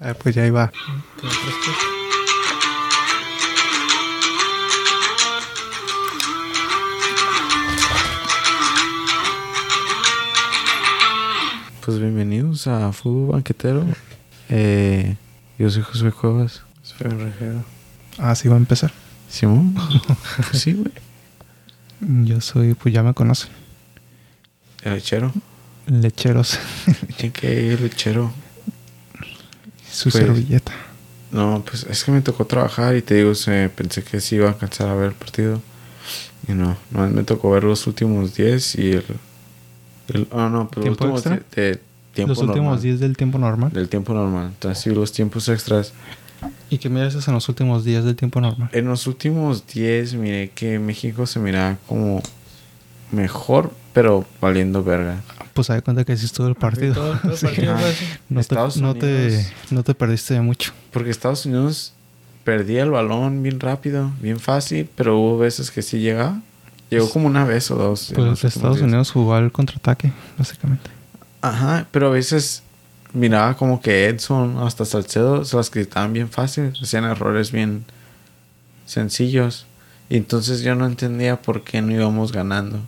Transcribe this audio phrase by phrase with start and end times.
[0.00, 0.70] Ah, pues ya iba.
[11.84, 13.84] Pues bienvenidos a Fútbol Banquetero.
[14.48, 15.16] Eh,
[15.58, 16.62] yo soy José Cuevas.
[16.82, 17.64] Soy un rejero.
[18.18, 18.92] Ah, sí va a empezar.
[19.28, 19.74] Simón.
[20.50, 20.92] Pues sí, güey.
[22.24, 23.50] Yo soy, pues ya me conocen.
[24.82, 25.32] El lechero.
[25.86, 26.58] Lecheros.
[27.16, 28.32] ¿Quién que lechero?
[29.98, 30.70] Su Pues- servilleta.
[31.32, 34.46] No, pues es que me tocó trabajar y te digo, se, pensé que sí iba
[34.46, 35.60] a alcanzar a ver el partido.
[36.46, 39.04] Y no, no me tocó ver los últimos 10 y el.
[40.14, 41.32] el ah, no, pero los ¿Tiempo últimos extra?
[41.34, 41.80] 10 de
[42.14, 42.80] tiempo Los últimos normal.
[42.82, 43.72] 10 del tiempo normal.
[43.72, 44.46] Del tiempo normal.
[44.54, 45.92] Entonces, sí, los tiempos extras.
[46.70, 48.70] ¿Y qué miras en los últimos 10 del tiempo normal?
[48.72, 52.22] En los últimos 10 miré que México se miraba como
[53.10, 55.22] mejor, pero valiendo verga.
[55.54, 56.94] Pues hay cuenta que sí estuvo el partido.
[56.94, 57.46] Todo, todo el Sí.
[57.46, 57.76] partido.
[58.28, 59.46] No, te, no, te, Unidos.
[59.72, 60.72] no te perdiste de mucho.
[60.92, 61.94] Porque Estados Unidos
[62.44, 66.40] perdía el balón bien rápido, bien fácil, pero hubo veces que sí llegaba.
[66.90, 68.12] Llegó como una vez o dos.
[68.14, 68.82] Pues Estados 10.
[68.88, 70.88] Unidos jugó al contraataque, básicamente.
[71.42, 72.62] Ajá, pero a veces
[73.12, 77.84] miraba como que Edson, hasta Salcedo, se las gritaban bien fácil, hacían errores bien
[78.86, 79.66] sencillos.
[80.08, 82.78] Y entonces yo no entendía por qué no íbamos ganando.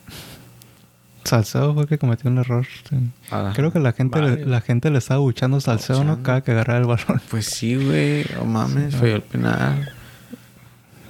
[1.25, 2.67] Salcedo fue el que cometió un error.
[2.89, 2.97] sí.
[3.31, 6.23] Ah, Creo que la gente, le, la gente le estaba buchando Salcedo, ¿no?
[6.23, 7.21] Cada que agarraba el balón.
[7.31, 9.93] Pues sí, güey, no mames, falló el penal.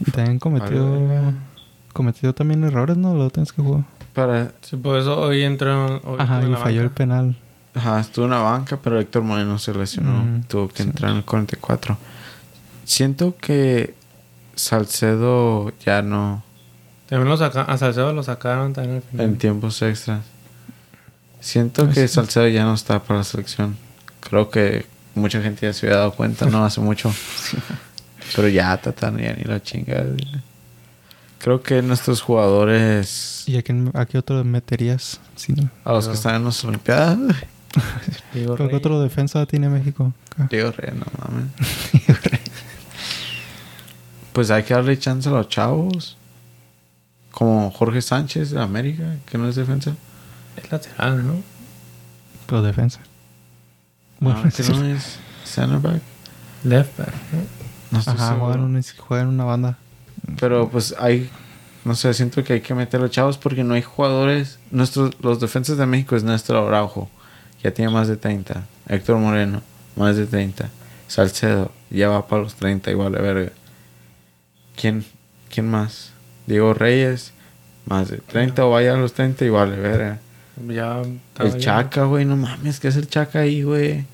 [0.00, 1.06] Y también cometió...
[1.06, 1.34] Vale.
[1.92, 3.14] Cometió también errores, ¿no?
[3.14, 3.82] Lo tienes que jugar.
[4.14, 6.00] Para, Sí, por eso hoy entró.
[6.04, 7.36] Hoy Ajá, en y falló el penal.
[7.74, 10.12] Ajá, estuvo en la banca, pero Héctor Moreno se lesionó.
[10.24, 10.88] Mm, Tuvo que sí.
[10.88, 11.96] entrar en el 44.
[12.84, 13.94] Siento que
[14.54, 16.42] Salcedo ya no
[17.10, 19.26] También lo saca, a Salcedo lo sacaron también al final.
[19.26, 20.20] en tiempos extras.
[21.40, 22.14] Siento que sí.
[22.14, 23.76] Salcedo ya no está para la selección.
[24.20, 27.12] Creo que mucha gente ya se había dado cuenta, no hace mucho.
[28.36, 30.06] Pero ya, Tatán, ya ni la chingada.
[31.38, 35.20] Creo que nuestros jugadores, ¿Y a quién, a qué otro meterías?
[35.36, 35.68] Sí, ¿no?
[35.84, 37.18] a los que están en las Olimpiadas,
[38.34, 38.76] Digo, ¿Pero qué Rey.
[38.76, 40.12] otro defensa tiene México?
[40.34, 40.48] Acá.
[40.50, 41.46] digo, re, no mames.
[44.32, 46.16] Pues hay que darle chance a los chavos.
[47.40, 49.94] Como Jorge Sánchez de América, que no es defensa.
[50.58, 51.42] Es lateral, ¿no?
[52.44, 53.00] Pero defensa.
[54.18, 56.02] Bueno, Ah, que no es center back.
[56.64, 57.98] Left back, ¿no?
[57.98, 59.78] No Ajá, en, una, juega en una banda.
[60.38, 61.30] Pero pues hay,
[61.86, 64.58] no sé, siento que hay que meter a los chavos porque no hay jugadores.
[64.70, 67.08] Nuestros, los defensas de México es Néstor Araujo,
[67.64, 68.66] ya tiene más de 30.
[68.86, 69.62] Héctor Moreno,
[69.96, 70.68] más de 30.
[71.08, 73.52] Salcedo, ya va para los 30, igual de verga.
[74.76, 75.06] ¿Quién,
[75.48, 76.12] quién más?
[76.50, 77.32] Diego Reyes,
[77.86, 80.18] más de 30 o vaya a los 30, igual de verga.
[80.68, 81.02] Ya.
[81.38, 84.04] El Chaca, güey, no mames, ¿qué es el Chaca ahí, güey?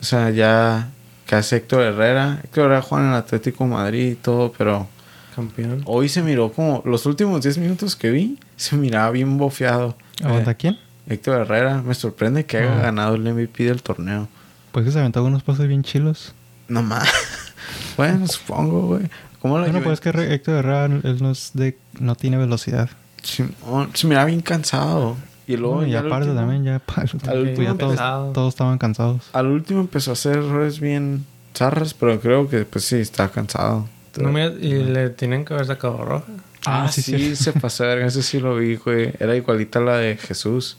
[0.00, 0.90] O sea, ya,
[1.26, 2.40] ¿qué hace Héctor Herrera?
[2.44, 4.86] Héctor Herrera juega en el Atlético de Madrid y todo, pero
[5.34, 5.82] Campeón.
[5.86, 9.96] Hoy se miró como los últimos 10 minutos que vi, se miraba bien bofeado.
[10.22, 10.78] ¿Aguanta Eh, quién?
[11.08, 12.82] Héctor Herrera, me sorprende que haya Ah.
[12.82, 14.28] ganado el MVP del torneo.
[14.72, 16.34] Pues que se aventó unos pasos bien chilos.
[16.68, 17.08] No más.
[17.96, 19.02] bueno, supongo, güey.
[19.42, 22.88] ¿Cómo Bueno, pues es que Héctor Herrera él no, es de, no tiene velocidad.
[23.22, 25.16] Simón, se miraba bien cansado.
[25.46, 26.80] Y luego No, y aparte último- también ya...
[27.28, 29.28] al último ya todos, todos estaban cansados.
[29.32, 33.88] Al último empezó a hacer errores bien zarras, pero creo que pues sí, estaba cansado.
[34.18, 36.24] No me- y le tienen que haber sacado roja.
[36.64, 37.36] Ah, Ah, sí, sí, sí.
[37.36, 39.12] se pasó, verga, ese sí lo vi, güey.
[39.18, 40.76] Era igualita a la de Jesús.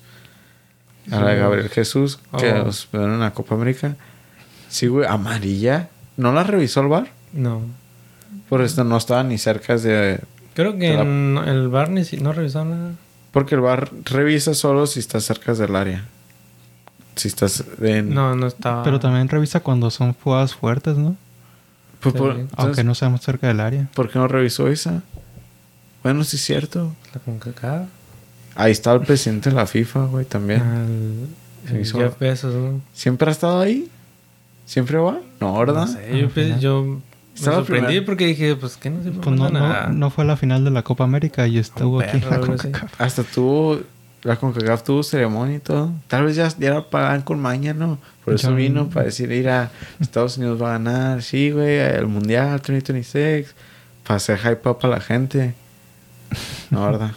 [1.12, 1.42] A la de Sí.
[1.42, 2.64] Gabriel Jesús, que Oh.
[2.64, 3.98] los vieron en la Copa América.
[4.70, 5.90] Sí, güey, amarilla.
[6.16, 7.12] ¿No la revisó el bar?
[7.34, 7.62] No.
[8.54, 10.20] Por esto no estaba ni cerca de...
[10.54, 12.92] Creo que la- en el bar ni si- no revisaron nada.
[13.32, 16.06] Porque el bar revisa solo si estás cerca del área.
[17.16, 18.14] Si estás en...
[18.14, 18.84] No, no estaba.
[18.84, 21.16] Pero también revisa cuando son jugadas fuertes, ¿no?
[22.00, 22.42] Pues, por- Sí.
[22.42, 23.90] entonces, Aunque no seamos cerca del área.
[23.96, 25.02] ¿Por qué no revisó esa?
[26.04, 26.94] Bueno, sí es cierto.
[27.14, 27.88] La CONCACAF.
[28.56, 30.62] Ahí estaba el presidente de la FIFA, güey, también.
[30.62, 31.28] Al-
[31.70, 32.82] Se el hizo- Jeff Bezos, ¿no?
[32.94, 33.90] ¿Siempre ha estado ahí?
[34.68, 35.20] ¿Siempre va?
[35.40, 35.88] No, ¿verdad?
[35.88, 37.00] No sé, yo,
[37.36, 38.06] Estaba sorprendí primero.
[38.06, 40.84] porque dije, pues, ¿qué no se Pues no, no, no fue la final de la
[40.84, 42.40] Copa América y estuvo aquí en la.
[42.40, 43.02] CONCACAF.
[43.02, 43.82] Hasta tuvo...
[44.24, 45.92] La CONCACAF tuvo ceremonia y todo.
[46.08, 47.98] Tal vez ya, ya pagan con maña, ¿no?
[48.24, 49.70] Por eso vino para decir, mira,
[50.00, 51.22] Estados Unidos va a ganar.
[51.22, 53.54] Sí, güey, el Mundial 2026.
[54.06, 55.56] Para hacer hype up a la gente.
[56.70, 57.12] No, ¿verdad?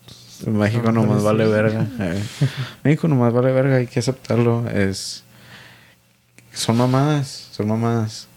[0.46, 1.86] México No, nomás vale verga.
[1.98, 2.22] eh.
[2.84, 4.68] México nomás vale verga, hay que aceptarlo.
[4.68, 5.24] Es...
[6.52, 8.28] Son mamadas, son mamadas.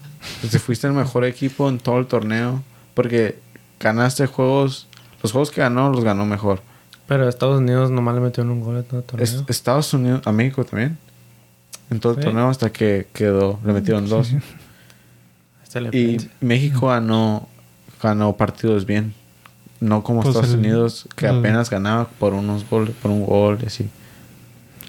[0.50, 2.62] Te fuiste el mejor equipo en todo el torneo.
[2.94, 3.38] Porque
[3.80, 4.86] ganaste juegos...
[5.22, 6.60] Los juegos que ganó, los ganó mejor.
[7.08, 9.24] Pero Estados Unidos nomás le metieron un gol en todo el torneo.
[9.24, 10.98] Es- Estados Unidos, a México también.
[11.90, 12.24] en todo el Sí.
[12.24, 14.30] torneo hasta que quedó, le metieron dos.
[15.92, 16.18] Y.
[16.40, 17.48] México ganó,
[18.02, 19.12] ganó partidos bien.
[19.80, 23.26] No como Pues Estados el- Unidos, que el- apenas ganaba por unos goles, por un
[23.26, 23.88] gol y así.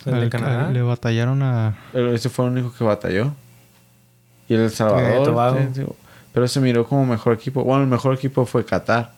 [0.06, 0.68] El de Al- Canadá.
[0.68, 1.76] al- Le batallaron a...
[1.92, 3.34] Pero ese fue el único que batalló.
[4.48, 5.58] Y el Salvador.
[5.74, 5.88] Sí, sí.
[6.34, 7.64] Pero se miró como mejor equipo.
[7.64, 9.12] Bueno, el mejor equipo fue Qatar.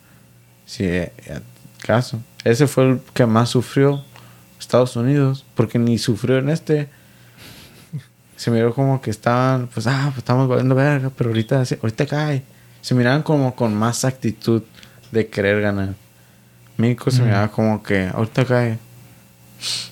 [0.66, 1.40] Sí, eh, eh,
[1.82, 2.20] caso.
[2.44, 4.04] Ese fue el que más sufrió
[4.60, 5.44] Estados Unidos.
[5.56, 6.90] Porque ni sufrió en este.
[8.36, 12.44] Se miró como que estaban, pues, ah, pues estamos valiendo verga, pero ahorita, ahorita cae.
[12.82, 14.62] Se miraban como con más actitud
[15.12, 15.96] de querer ganar.
[16.78, 17.26] México se Mm.
[17.26, 18.78] miraba como que ahorita cae.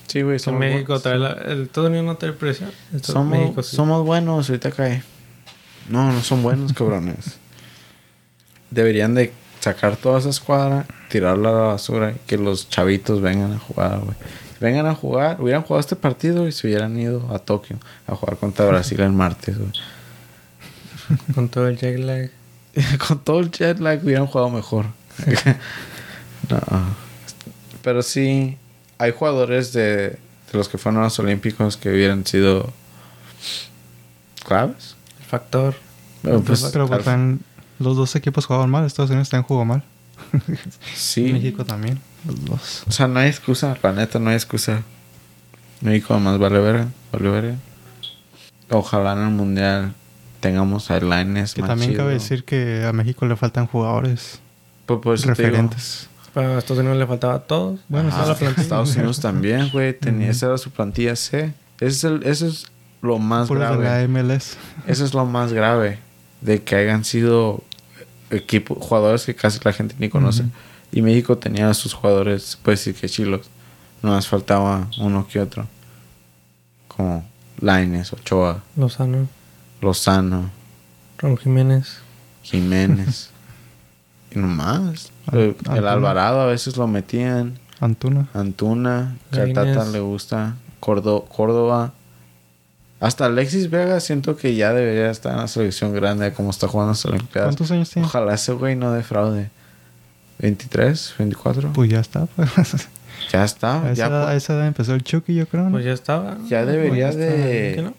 [0.06, 1.02] Sí, güey, somos México buenos.
[1.02, 1.32] trae la...
[1.32, 2.70] El Estados Unidos no trae presión.
[3.02, 3.74] Somos, México sí.
[3.74, 5.02] somos buenos, ahorita cae.
[5.88, 7.38] No, no son buenos, cabrones.
[8.70, 13.52] Deberían de sacar toda esa escuadra, tirarla a la basura y que los chavitos vengan
[13.52, 14.16] a jugar, güey.
[14.60, 18.38] Vengan a jugar, hubieran jugado este partido y se hubieran ido a Tokio a jugar
[18.38, 19.72] contra Brasil el martes, güey.
[21.34, 22.30] Con todo el jet lag.
[23.06, 24.86] Con todo el jet lag hubieran jugado mejor.
[26.50, 26.60] no.
[27.82, 28.56] Pero sí,
[28.98, 30.18] hay jugadores de, de
[30.52, 32.72] los que fueron a los Olímpicos que hubieran sido
[34.44, 34.95] claves.
[35.36, 35.74] El factor.
[36.22, 37.40] Pero pues, Pero pues, también
[37.78, 38.84] los dos equipos jugaban mal.
[38.84, 39.82] Estados Unidos también jugó mal.
[40.94, 41.22] sí.
[41.32, 42.00] México también.
[42.26, 42.82] Los dos.
[42.88, 44.82] O sea, no hay excusa, la neta, no hay excusa.
[45.80, 47.54] México además vale verga, vale verga.
[48.70, 49.94] Ojalá en el mundial
[50.40, 52.02] tengamos airlines Que más también chido.
[52.02, 54.40] cabe decir que a México le faltan jugadores
[54.86, 56.08] te digo, referentes.
[56.32, 57.80] Para Estados Unidos le faltaba a todos.
[57.88, 58.62] Bueno, ajá, toda la plantilla.
[58.62, 59.98] Estados Unidos también, güey.
[59.98, 60.30] Tenía.
[60.30, 61.52] Esa era su plantilla C.
[61.80, 62.66] Ese es, el- eso es
[63.06, 64.08] lo más Puros de grave.
[64.08, 64.56] la MLS.
[64.86, 65.98] Eso es lo más grave.
[66.40, 67.62] De que hayan sido
[68.30, 70.44] equipos, jugadores que casi la gente ni conoce.
[70.92, 73.48] Y México tenía a sus jugadores, puede decir que chilos.
[74.02, 75.66] No más faltaba uno que otro.
[76.88, 77.24] Como
[77.60, 79.28] Laines, Ochoa, Lozano.
[79.80, 80.50] Lozano,
[81.18, 81.98] Raúl Jiménez.
[82.42, 83.30] Jiménez.
[84.30, 85.10] y nomás.
[85.26, 85.86] Al- El.
[85.88, 87.58] Alvarado a veces lo metían.
[87.80, 88.28] Antuna.
[88.34, 89.52] Antuna, que.
[89.52, 90.54] Tata le gusta.
[90.80, 91.92] Cordo- Córdoba.
[92.98, 96.92] Hasta Alexis Vega siento que ya debería estar en la selección grande como está jugando
[96.92, 97.48] las Olimpiadas.
[97.48, 98.06] ¿Cuántos años tiene?
[98.08, 99.50] Ojalá ese güey no defraude.
[100.40, 101.12] ¿23?
[101.18, 101.72] ¿24?
[101.72, 102.26] Pues ya está.
[102.26, 102.50] Pues.
[103.32, 103.82] ya está.
[103.82, 105.64] A, esa Ya, edad, a esa edad empezó el Chucky, yo creo.
[105.64, 105.70] ¿no?
[105.72, 106.38] Pues ya estaba.
[106.48, 107.94] Ya debería Pues ya de- ¿Qué no?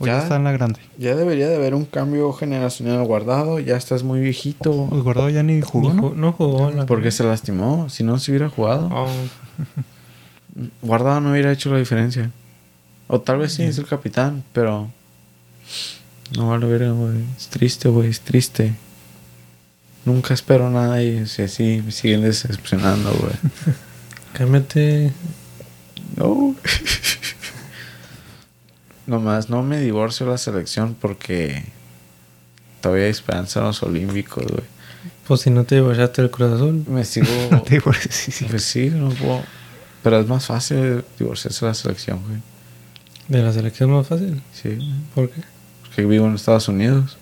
[0.00, 0.78] O ya ya- está en la grande.
[0.96, 3.58] ya debería de haber un cambio generacional guardado.
[3.58, 4.86] Ya estás muy viejito.
[4.88, 6.10] Pues Guardado ya ni jugó, Ni ¿no?
[6.10, 6.70] ju- no jugó.
[6.70, 6.86] La...
[6.86, 7.88] Porque se lastimó.
[7.90, 9.08] Si no se hubiera jugado, Oh,
[10.82, 12.30] guardado no hubiera hecho la diferencia.
[13.08, 14.88] O tal vez sí, es el capitán, pero.
[16.36, 17.24] No vale ver, güey.
[17.36, 18.74] Es triste, güey, es triste.
[20.04, 23.34] Nunca espero nada y si así me siguen decepcionando, güey.
[24.34, 25.12] cámbiate.
[26.16, 26.54] No.
[29.06, 31.64] Nomás no me divorcio de la selección porque
[32.82, 34.64] todavía hay esperanza en los olímpicos, güey.
[35.26, 36.84] Pues si no te divorciaste del Cruz Azul.
[36.88, 37.26] Me sigo.
[37.64, 38.44] Te digo, sí, sí.
[38.44, 39.42] pues sí, no puedo.
[40.02, 42.40] Pero es más fácil divorciarse de la selección, güey.
[43.28, 44.42] De la selección más fácil.
[44.52, 44.78] Sí.
[45.14, 45.42] ¿Por qué?
[45.82, 47.16] Porque vivo en Estados Unidos.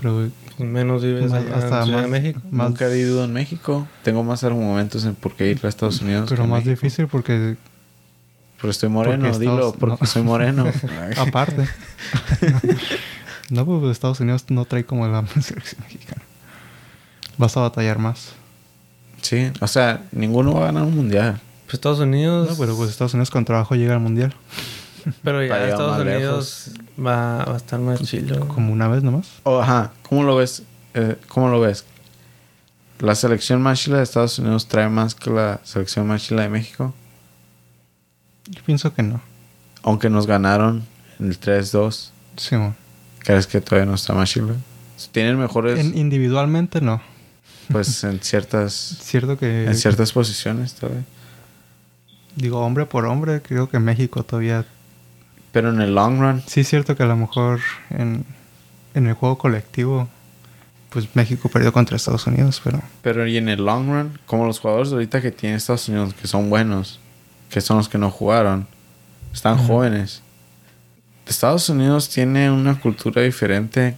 [0.00, 2.40] Pero Pues menos vives Más- allá hasta en Ciudad más- de México.
[2.50, 3.88] Más- Nunca he vivido en México.
[4.02, 6.26] Tengo más argumentos en por qué ir a Estados Unidos.
[6.28, 6.70] pero más México.
[6.70, 7.56] difícil porque
[8.60, 10.06] Pero estoy moreno, Porque dilo, Estados- porque no.
[10.06, 10.64] soy moreno.
[11.16, 11.68] aparte.
[13.50, 16.22] no, pues Estados Unidos no trae como la selección mexicana.
[17.36, 18.32] Vas a batallar más.
[19.22, 21.40] sí, o sea, ninguno va a ganar un mundial.
[21.68, 22.48] Pues Estados Unidos.
[22.50, 24.34] No, pero pues Estados Unidos con trabajo llega al mundial.
[25.22, 28.46] Pero ya Para Estados Unidos va, va a estar más chilo.
[28.48, 29.28] Como una vez nomás.
[29.44, 30.62] Oh, ajá, ¿cómo lo ves?
[30.94, 31.84] Eh, ¿Cómo lo ves?
[33.00, 36.48] ¿La selección más chila de Estados Unidos trae más que la selección más chila de
[36.48, 36.94] México?
[38.46, 39.20] Yo pienso que no.
[39.82, 40.84] Aunque nos ganaron
[41.20, 42.56] en el 3-2, Sí.
[43.20, 44.54] ¿crees que todavía no está más chila?
[45.12, 47.00] Tienen mejores, En- individualmente no.
[47.70, 51.04] pues, en ciertas, Cierto que, en ciertas posiciones todavía.
[52.38, 54.64] Digo, hombre por hombre, creo que México todavía...
[55.52, 58.24] Pero en el long run, Sí es cierto que a lo mejor en,
[58.94, 60.08] en el juego colectivo,
[60.90, 62.80] pues México perdió contra Estados Unidos, pero...
[63.02, 66.14] Pero y en el long run, como los jugadores de ahorita que tiene Estados Unidos,
[66.14, 67.00] que son buenos,
[67.50, 68.66] que son los que no jugaron,
[69.32, 70.22] están jóvenes.
[71.26, 73.96] Estados Unidos tiene una cultura diferente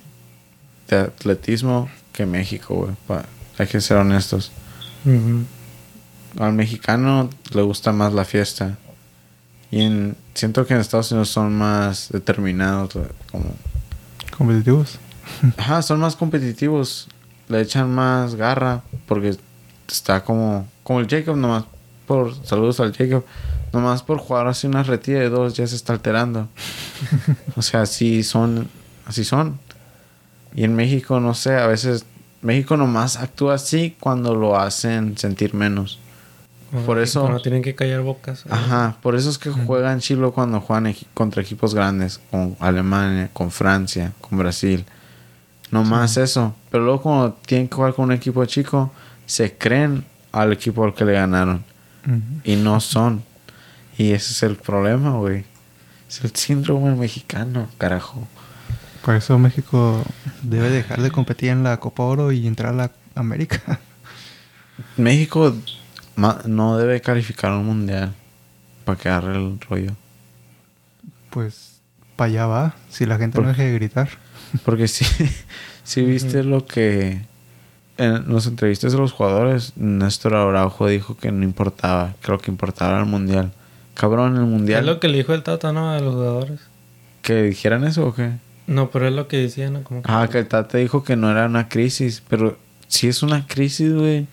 [0.88, 2.74] de atletismo que México,
[3.06, 3.20] güey.
[3.58, 4.50] Hay que ser honestos.
[5.04, 5.44] Ujú.
[6.38, 8.78] Al mexicano le gusta más la fiesta.
[9.70, 12.92] Y en, siento que en Estados Unidos son más determinados,
[13.30, 13.54] como
[14.40, 14.98] Competitivos.
[15.58, 17.08] Ajá, son más competitivos.
[17.48, 18.82] Le echan más garra.
[19.06, 19.36] Porque
[19.86, 20.66] está como.
[20.82, 21.64] Como el Jacob nomás.
[22.06, 23.24] Por saludos al Jacob.
[23.72, 26.48] Nomás por jugar así una retira de dos ya se está alterando.
[27.56, 28.68] o sea, así son,
[29.04, 29.60] así son.
[30.54, 32.06] Y en México, no sé, a veces
[32.40, 35.98] México nomás actúa así cuando lo hacen sentir menos.
[36.86, 38.44] Por eso- Cuando tienen que callar bocas.
[38.48, 43.50] Ajá, por eso es que juegan chilo cuando juegan contra equipos grandes, con Alemania, con
[43.50, 44.84] Francia, con Brasil.
[45.70, 46.54] No más eso.
[46.70, 48.92] Pero luego cuando tienen que jugar con un equipo chico,
[49.26, 51.64] se creen al equipo al que le ganaron.
[52.44, 53.22] Y no son.
[53.98, 55.44] Y ese es el problema, güey.
[56.08, 58.26] Es el síndrome mexicano, carajo.
[59.04, 60.02] Por eso México
[60.42, 63.78] debe dejar de competir en la Copa Oro y entrar a la América.
[64.96, 65.54] México
[66.46, 68.12] no debe calificar un mundial
[68.84, 69.92] para que agarre el rollo.
[71.30, 71.80] Pues
[72.16, 74.08] para allá va, si la gente Por- no deja de gritar.
[74.64, 75.04] Porque si,
[75.84, 77.22] si viste lo que
[77.98, 82.50] en las entrevistas de los jugadores, Néstor Araujo dijo que no importaba, que lo que
[82.50, 83.52] importaba era el mundial.
[83.94, 84.86] Cabrón, el Es mundial.
[84.86, 85.90] lo que le dijo el Tata, ¿no?
[85.90, 86.60] A los jugadores.
[87.22, 88.32] ¿Que dijeran eso o qué?
[88.66, 89.84] No, pero es lo que decían, ¿no?
[89.84, 92.56] Como que- Ah, que el Tata dijo que no era una crisis, pero
[92.88, 94.26] si es una crisis, güey.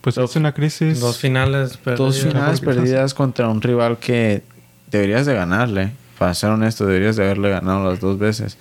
[0.00, 1.00] Pues es una crisis.
[1.00, 1.98] Dos finales perdidas.
[1.98, 4.42] Dos finales perdidas contra un rival que
[4.90, 5.92] deberías de ganarle.
[6.18, 8.58] Para ser honesto, deberías de haberle ganado las dos veces.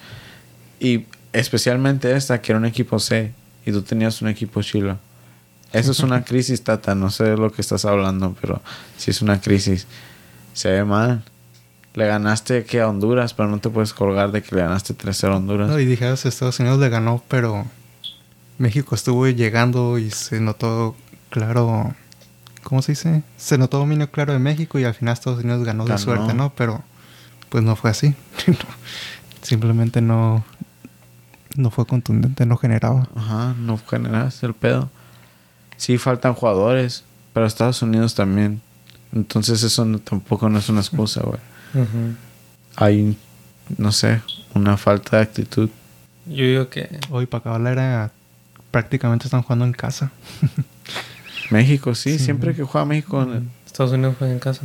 [0.79, 3.31] Y especialmente esta, que era un equipo C.
[3.65, 4.97] Y tú tenías un equipo chilo.
[5.73, 6.95] Eso es una crisis, Tata.
[6.95, 8.61] No sé de lo que estás hablando, pero
[8.97, 9.87] sí es una crisis.
[10.53, 11.23] Se ve mal.
[11.93, 15.33] Le ganaste que a Honduras, pero no te puedes colgar de que le ganaste 3-0
[15.33, 15.69] a Honduras.
[15.69, 17.65] No, y dijeras Estados Unidos le ganó, pero
[18.59, 20.95] México estuvo llegando y se notó
[21.29, 21.93] claro.
[22.63, 23.23] ¿Cómo se dice?
[23.37, 25.99] Se notó dominio claro de México y al final Estados Unidos ganó, de Ganó.
[25.99, 26.51] suerte, ¿no?
[26.55, 26.83] Pero
[27.49, 28.13] pues no fue así.
[29.41, 30.43] Simplemente no,
[31.55, 33.07] no fue contundente, no generaba.
[33.15, 34.89] Ajá, no generas el pedo.
[35.77, 37.03] Sí, faltan jugadores,
[37.33, 38.61] pero Estados Unidos también.
[39.13, 41.39] Entonces eso no- tampoco no es una excusa, güey.
[41.73, 42.15] Ujú.
[42.75, 43.17] Hay,
[43.77, 44.21] no sé,
[44.53, 45.69] una falta de actitud.
[46.25, 46.99] Yo digo que...
[47.09, 48.11] Hoy para acabar la era
[48.71, 50.11] prácticamente están jugando en casa.
[51.49, 52.25] México, sí, Sí.
[52.25, 53.25] siempre que juega México,
[53.65, 54.61] Estados Unidos juega en casa.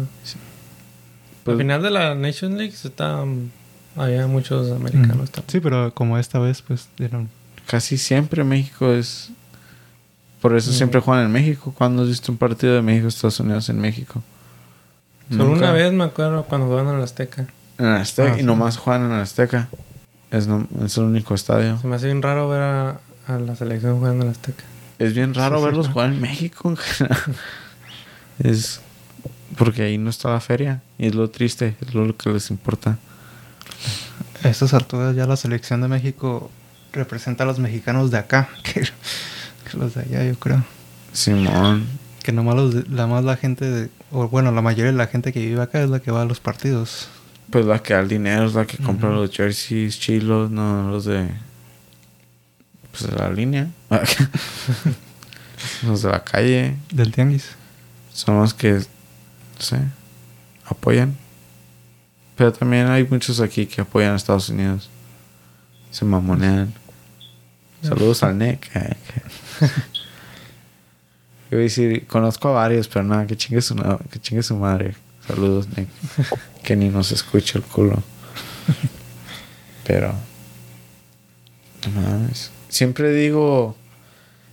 [1.45, 3.49] pues, Al final de la Nation League está, um,
[3.97, 5.51] había muchos americanos también.
[5.51, 7.29] Sí, pero como esta vez, pues dieron.
[7.67, 9.31] casi siempre México es...
[10.41, 10.77] Por eso Ujú.
[10.77, 11.73] siempre juegan en México.
[11.77, 14.23] cuando has visto un partido de México, Estados Unidos en México?
[15.31, 15.59] Solo Nunca.
[15.67, 17.47] una vez me acuerdo cuando jugaban en el Azteca.
[17.79, 18.33] En Azteca.
[18.33, 18.45] Ah, y sí.
[18.47, 19.69] nomás juegan en el Azteca.
[20.33, 21.79] Es, no- es el único estadio.
[21.79, 24.65] Se me hace bien raro ver a, a la selección jugando en el Azteca.
[25.05, 26.71] Es bien raro Sí, verlos jugar en México.
[26.71, 27.19] en general.
[28.39, 28.81] es
[29.57, 30.83] porque ahí no está la feria.
[30.99, 32.99] Y es lo triste, es lo que les importa.
[34.45, 36.51] Estas alturas ya la selección de México
[36.93, 40.65] representa a los mexicanos de acá que, que los de allá, yo creo.
[41.13, 41.87] Simón.
[42.23, 45.33] Que nomás los la más la gente, de- o bueno, la mayoría de la gente
[45.33, 47.09] que vive acá es la que va a los partidos.
[47.51, 51.05] Pues la que da el dinero es la que compra los jerseys chilos, no los
[51.05, 51.29] de.
[52.93, 53.69] Pues de la línea.
[55.83, 56.77] los de la calle.
[56.91, 57.47] Del tianguis.
[58.13, 58.73] Son los que.
[58.75, 58.83] No
[59.59, 59.79] sé.
[60.67, 61.17] Apoyan.
[62.37, 64.91] Pero también hay muchos aquí que apoyan a Estados Unidos.
[65.91, 66.73] Se mamonean.
[67.83, 68.71] Saludos al Nick.
[68.71, 68.97] Que-
[71.51, 73.75] Yo iba a decir, conozco a varios, pero nada, que chingue su,
[74.11, 74.95] que chingue su madre.
[75.27, 75.89] Saludos, Nick.
[76.63, 78.03] que ni nos escucha el culo.
[79.85, 80.15] Pero.
[81.85, 82.51] No mames.
[82.73, 83.77] Siempre digo.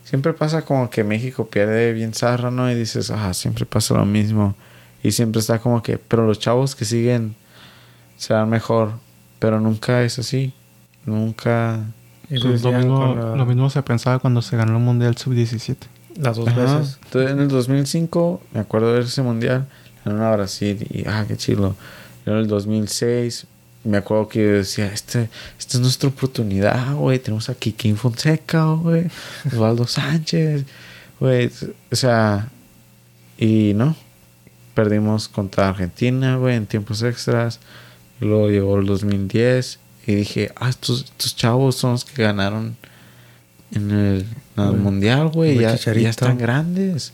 [0.04, 2.70] Siempre pasa como que México pierde bien zarra, ¿no?
[2.70, 4.56] Y dices, ah, siempre pasa lo mismo.
[5.04, 7.36] Y siempre está como que, pero los chavos que siguen
[8.18, 8.92] serán mejor.
[9.40, 10.52] Pero nunca es así.
[11.06, 11.80] Nunca.
[12.30, 15.78] Y Pues lo, mismo, cuando- lo mismo se pensaba cuando se ganó el Mundial Sub-17.
[16.18, 16.60] Las dos Ajá.
[16.80, 17.00] veces.
[17.06, 19.68] Entonces, en el 2005, me acuerdo de ese mundial,
[20.04, 21.76] ganaron a Brasil y, ah, qué chido.
[22.26, 23.46] En el 2006,
[23.90, 27.20] me acuerdo que yo decía, este, esta es nuestra oportunidad, güey.
[27.20, 29.08] Tenemos a Kikín Fonseca, güey.
[29.46, 30.66] Osvaldo Sánchez,
[31.20, 31.52] güey.
[31.92, 32.50] O sea,
[33.38, 33.96] y no.
[34.74, 37.60] Perdimos contra Argentina, güey, en tiempos extras.
[38.20, 42.76] Luego llegó el 2010 y dije, ah, estos, estos chavos son los que ganaron
[43.72, 44.26] en el,
[44.58, 44.82] en el Güey.
[44.82, 45.58] mundial, güey.
[45.60, 47.14] Ya, ya están grandes.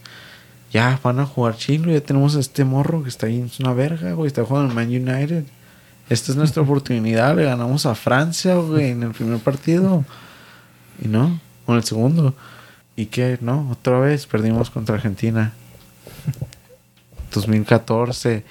[0.71, 1.91] Ya van a jugar chilo.
[1.91, 4.27] Ya tenemos a este morro que está ahí, es una verga, güey.
[4.27, 5.43] Está jugando en Man United.
[6.09, 7.35] Esta es nuestra oportunidad.
[7.35, 10.05] Le ganamos a Francia, güey, en el primer partido.
[11.03, 12.35] Y no, o en el segundo.
[12.95, 13.37] ¿Y qué?
[13.41, 15.53] No, otra vez perdimos contra Argentina.
[17.33, 18.43] 2014.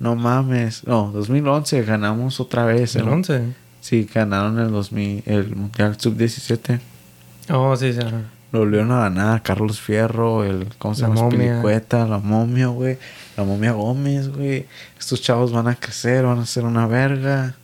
[0.00, 0.86] No mames.
[0.86, 2.96] No, 2011 ganamos otra vez.
[2.96, 3.12] El ¿no?
[3.12, 3.54] 11.
[3.80, 6.80] Sí, ganaron el 2000, el Mundial Sub-17.
[7.50, 8.00] Oh, sí, sí.
[8.00, 8.22] ajá.
[8.52, 9.42] Lo volvieron a ganar.
[9.42, 10.68] Carlos Fierro, el...
[10.78, 11.28] ¿Cómo se La llama?
[11.30, 12.98] Pilicueta, la momia, güey.
[13.36, 14.66] La momia Gómez, güey.
[14.98, 17.54] Estos chavos van a crecer, van a ser una verga.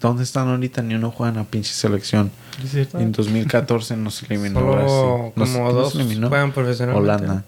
[0.00, 0.82] ¿Dónde están ahorita?
[0.82, 2.30] Ni uno juega en la pinche selección.
[2.94, 5.32] En 2014 nos eliminó Solo Brasil.
[5.36, 7.10] Nos- como nos dos eliminó juegan profesionalmente.
[7.24, 7.44] Holanda.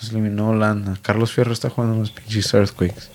[0.00, 0.98] Nos eliminó Holanda.
[1.02, 3.08] Carlos Fierro está jugando en los pinches Earthquakes.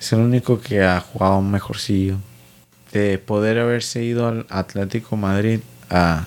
[0.00, 2.16] es el único que ha jugado mejorcillo.
[2.92, 6.26] De poder haberse ido al Atlético Madrid a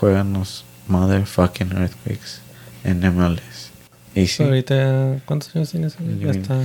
[0.00, 2.40] juegan los motherfucking Earthquakes
[2.84, 3.70] en MLS.
[4.14, 5.96] Y sí, Ahorita, ¿cuántos años tienes?
[6.20, 6.60] Ya está.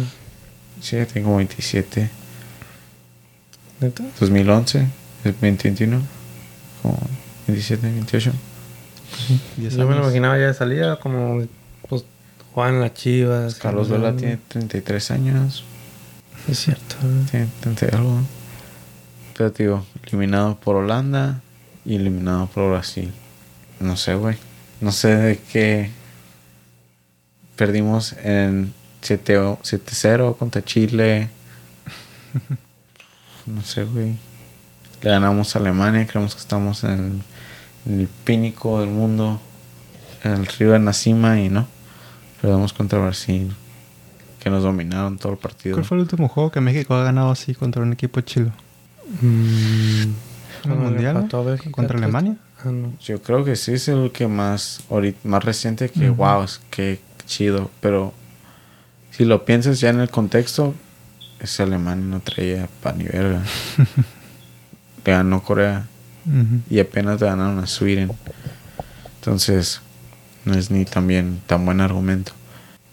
[0.81, 2.09] sí, tengo 27.
[3.81, 4.03] ¿Neta?
[4.19, 6.01] 2011, es 2021.
[6.81, 6.99] Como
[7.47, 8.31] 27, 28.
[9.57, 11.43] Diez Yo me lo imaginaba ya de salida, como
[11.87, 12.05] pues
[12.53, 13.55] juegan las chivas.
[13.55, 15.63] Carlos Vela tiene 33 años.
[16.47, 16.95] Es cierto.
[17.03, 17.25] ¿no?
[17.29, 18.19] Tiene 30 y algo.
[19.37, 21.41] Pero digo, eliminado por Holanda
[21.85, 23.11] y eliminado por Brasil.
[23.79, 24.37] No sé, güey.
[24.81, 25.89] No sé de qué
[27.55, 31.29] perdimos en 7 o- 7-0 contra Chile.
[33.45, 34.15] No sé, güey.
[35.01, 36.91] Le ganamos a Alemania, creemos que estamos en
[37.85, 39.41] el, en el pínico del mundo,
[40.23, 41.67] en el río en la cima y no.
[42.41, 43.53] Perdemos contra Brasil,
[44.41, 45.75] que nos dominaron todo el partido.
[45.75, 48.51] ¿Cuál fue el último juego que México ha ganado así contra un equipo chilo?
[49.21, 50.03] Mm,
[50.65, 51.13] ¿El mundial?
[51.71, 52.37] ¿Contra Alemania?
[52.63, 52.93] Ah, no.
[52.99, 56.99] Yo creo que sí es el que más, ahorit- más reciente que, wow, es que
[57.25, 57.69] chido.
[57.81, 58.13] Pero
[59.11, 60.73] si lo piensas ya en el contexto,
[61.39, 63.41] ese alemán no traía pan ni verga.
[65.05, 65.85] Le ganó Corea
[66.69, 68.09] y apenas le ganaron a Sweden.
[69.19, 69.81] Entonces,
[70.45, 72.31] no es ni también tan buen argumento.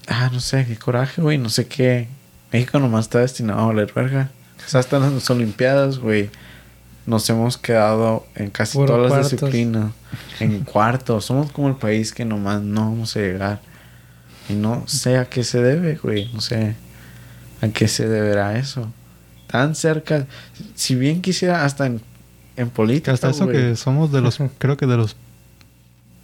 [0.08, 2.08] Ah, no sé, qué coraje, güey, no sé qué.
[2.52, 4.30] México nomás está destinado a valer verga.
[4.66, 6.30] O sea, hasta en las Olimpiadas, güey.
[7.06, 9.92] Nos hemos quedado en casi Puro todas las disciplinas.
[10.38, 11.24] En cuartos.
[11.24, 13.60] Somos como el país que nomás no vamos a llegar.
[14.48, 16.30] Y no sé a qué se debe, güey.
[16.32, 16.74] No sé
[17.62, 18.92] a qué se deberá eso.
[19.46, 20.26] Tan cerca.
[20.74, 22.00] Si bien quisiera, hasta en,
[22.56, 23.12] en política.
[23.12, 23.56] hasta eso güey.
[23.56, 25.16] que somos de los, creo que de los...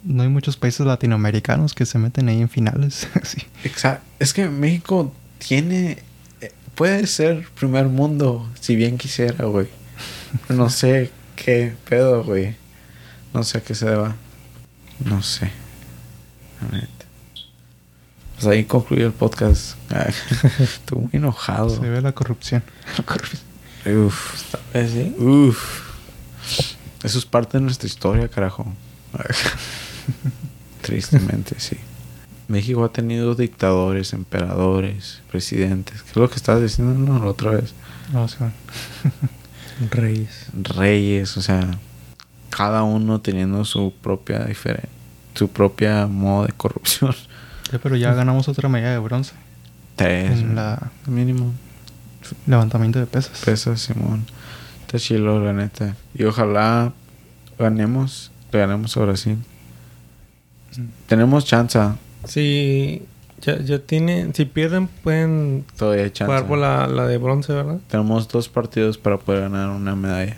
[0.03, 3.07] No hay muchos países latinoamericanos que se meten ahí en finales.
[3.23, 3.39] sí.
[3.63, 4.05] Exacto.
[4.19, 5.97] Es que México tiene.
[6.39, 9.67] eh, Puede ser primer mundo si bien quisiera, güey.
[10.49, 12.55] No sé qué pedo, güey.
[13.33, 14.15] No sé a qué se deba.
[15.03, 15.51] No sé.
[16.71, 16.87] La.
[18.35, 19.75] Pues ahí concluye el podcast.
[19.89, 20.13] Ay,
[20.59, 21.69] Estuve muy enojado.
[21.69, 22.63] Se ve la corrupción.
[23.85, 24.53] Uf.
[24.71, 25.15] Pues sí.
[25.17, 25.87] Uf.
[27.03, 28.71] Eso es parte de nuestra historia, carajo.
[30.81, 31.77] Tristemente, sí.
[32.47, 36.01] México ha tenido dictadores, emperadores, presidentes.
[36.03, 37.73] ¿Qué es lo que estabas diciendo no, la otra vez?
[38.13, 38.51] No, sea,
[39.91, 40.47] Reyes.
[40.53, 41.69] Reyes, o sea,
[42.49, 44.89] cada uno teniendo su propia diferente,
[45.35, 47.13] su propia modo de corrupción.
[47.71, 49.33] ya, pero ya ganamos otra medalla de bronce.
[49.95, 51.53] Tres, En la mínimo.
[52.45, 53.39] levantamiento de pesas.
[53.43, 54.25] Pesas, Simón.
[54.81, 55.95] Está chilo, la neta.
[56.13, 56.93] Y ojalá
[57.59, 59.37] ganemos, le ganemos a Brasil.
[61.07, 61.79] Tenemos chance.
[62.25, 63.03] Si
[63.41, 66.25] ya, ya tiene, si pierden pueden Todavía hay chance.
[66.31, 67.77] jugar por la, la de bronce, ¿verdad?
[67.87, 70.37] Tenemos dos partidos para poder ganar una medalla.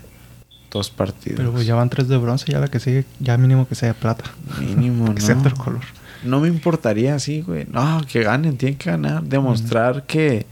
[0.72, 1.38] Dos partidos.
[1.38, 3.90] Pero pues ya van tres de bronce, ya la que sigue, ya mínimo que sea
[3.90, 4.26] de plata.
[4.60, 5.42] Mínimo, Que sea ¿no?
[5.42, 5.82] otro color.
[6.24, 7.66] No me importaría así, güey.
[7.72, 9.24] No, que ganen, tienen que ganar.
[9.24, 10.46] Demostrar que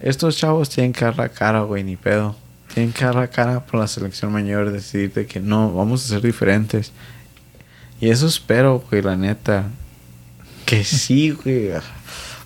[0.00, 2.36] estos chavos tienen que dar la cara, güey, ni pedo.
[2.72, 6.08] Tienen que dar la cara por la selección mayor, decir de que no, vamos a
[6.08, 6.92] ser diferentes.
[8.00, 9.64] Y eso espero, güey, la neta.
[10.66, 11.70] Que sí, güey.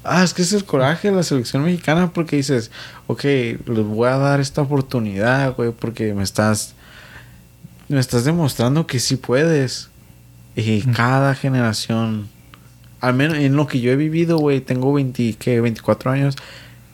[0.05, 2.71] Ah, es que es el coraje de la selección mexicana porque dices,
[3.07, 6.75] ok, les voy a dar esta oportunidad, güey, porque me estás,
[7.89, 9.89] me estás demostrando que sí puedes.
[10.55, 12.29] Y cada generación,
[13.01, 15.61] al menos en lo que yo he vivido, güey, tengo 20, ¿qué?
[15.61, 16.37] 24 años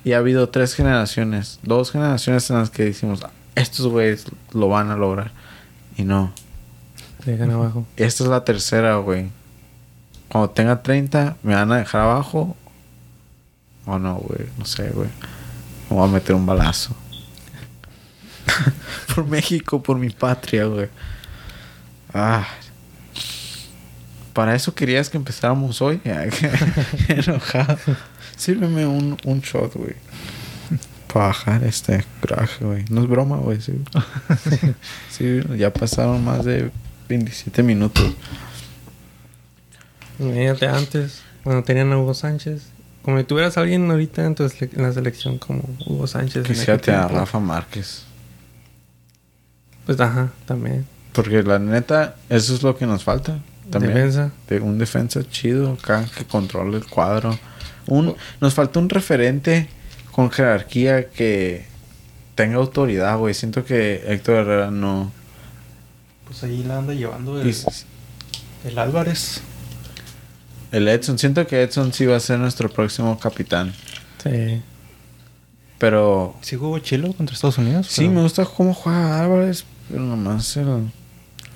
[0.04, 4.68] y ha habido tres generaciones, dos generaciones en las que decimos, "Ah, estos güeyes lo
[4.68, 5.32] van a lograr.
[5.96, 6.32] Y no.
[7.24, 7.86] Dejan abajo.
[7.96, 9.30] Esta es la tercera, güey.
[10.28, 12.56] Cuando tenga 30, ¿me van a dejar abajo?
[13.86, 14.48] O no, güey.
[14.58, 15.08] No sé, güey.
[15.88, 16.94] Me voy a meter un balazo.
[19.14, 20.88] por México, por mi patria, güey.
[22.12, 22.46] Ah.
[24.32, 26.00] Para eso querías que empezáramos hoy.
[27.08, 27.78] Enojado.
[28.36, 29.94] Sírveme un, un shot, güey.
[31.12, 32.84] Para bajar este coraje, güey.
[32.90, 33.60] No es broma, güey.
[33.60, 33.80] Sí.
[35.10, 36.70] sí, ya pasaron más de
[37.08, 38.14] 27 minutos.
[40.18, 42.62] Imagínate antes, cuando tenían a Hugo Sánchez.
[43.02, 46.42] Como si tuvieras a alguien ahorita en, tu en la selección como Hugo Sánchez.
[46.44, 47.08] tener a.
[47.08, 48.02] Rafa Márquez.
[49.84, 50.86] Pues ajá, también.
[51.12, 53.38] Porque la neta, eso es lo que nos falta.
[53.70, 53.94] También.
[53.94, 54.32] Defensa.
[54.48, 57.38] De un defensa chido acá que controle el cuadro.
[57.86, 59.68] Un, nos falta un referente
[60.10, 61.64] con jerarquía que
[62.34, 63.34] tenga autoridad, güey.
[63.34, 65.12] Siento que Héctor Herrera no.
[66.26, 67.54] Pues ahí la anda llevando el,
[68.64, 69.42] el Álvarez.
[70.72, 73.72] El Edson, siento que Edson sí va a ser nuestro próximo capitán.
[74.22, 74.62] Sí.
[75.78, 77.86] Pero Sí jugó chilo contra Estados Unidos.
[77.88, 79.64] sí, pero me gusta cómo juega Álvarez.
[79.90, 80.90] Pero nomás el-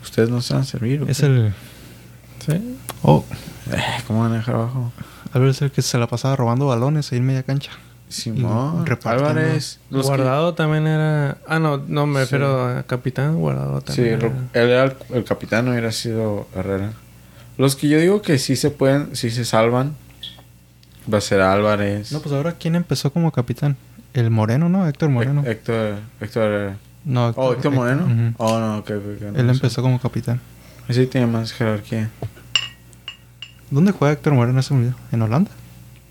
[0.03, 1.03] ustedes no se van a servir.
[1.03, 1.27] ¿o Es qué?
[1.27, 1.55] el...
[2.46, 2.77] Sí.
[3.03, 3.25] Oh,
[3.73, 4.92] Eh, ¿Cómo van a dejar abajo?
[5.33, 7.70] Álvarez es el que se la pasaba robando balones ahí en media cancha.
[8.09, 8.85] Simón.
[9.05, 9.79] Álvarez.
[9.90, 11.38] los que- Guardado también era.
[11.46, 12.25] Ah, no, no me Sí.
[12.25, 13.37] refiero a capitán.
[13.37, 14.14] Guardado Sí, también.
[14.14, 14.27] Era.
[14.64, 16.92] él era el, el capitán, no hubiera sido Herrera.
[17.59, 19.95] Los que yo digo que sí se pueden, sí se salvan,
[21.13, 22.13] va a ser Álvarez.
[22.13, 23.77] No, pues ahora, ¿quién empezó como capitán?
[24.15, 24.87] El Moreno, ¿no?
[24.89, 25.43] Héctor Moreno.
[25.45, 26.73] Hé- Héctor, Héctor
[27.05, 28.35] no, Oh, Héctor Moreno.
[28.39, 30.41] Oh, no, ok, ok, ok, no Él empezó como capitán.
[30.89, 32.11] Sí, tiene más jerarquía.
[33.71, 34.95] ¿Dónde juega Héctor Moreno ese video?
[35.13, 35.51] ¿En Holanda?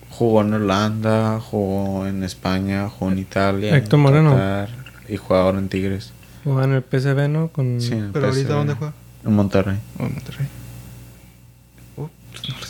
[0.10, 3.76] Jugó en Holanda, jugó en España, jugó en Italia.
[3.76, 4.32] Héctor en Moreno.
[4.32, 4.70] Qatar,
[5.10, 6.14] y jugó ahora en Tigres.
[6.44, 7.50] Jugaba en el PSV, ¿no?
[7.50, 8.94] Con Sí, en Pero ahorita, ¿dónde juega?
[9.26, 9.78] En Monterrey.
[10.00, 10.48] Oh, en Monterrey.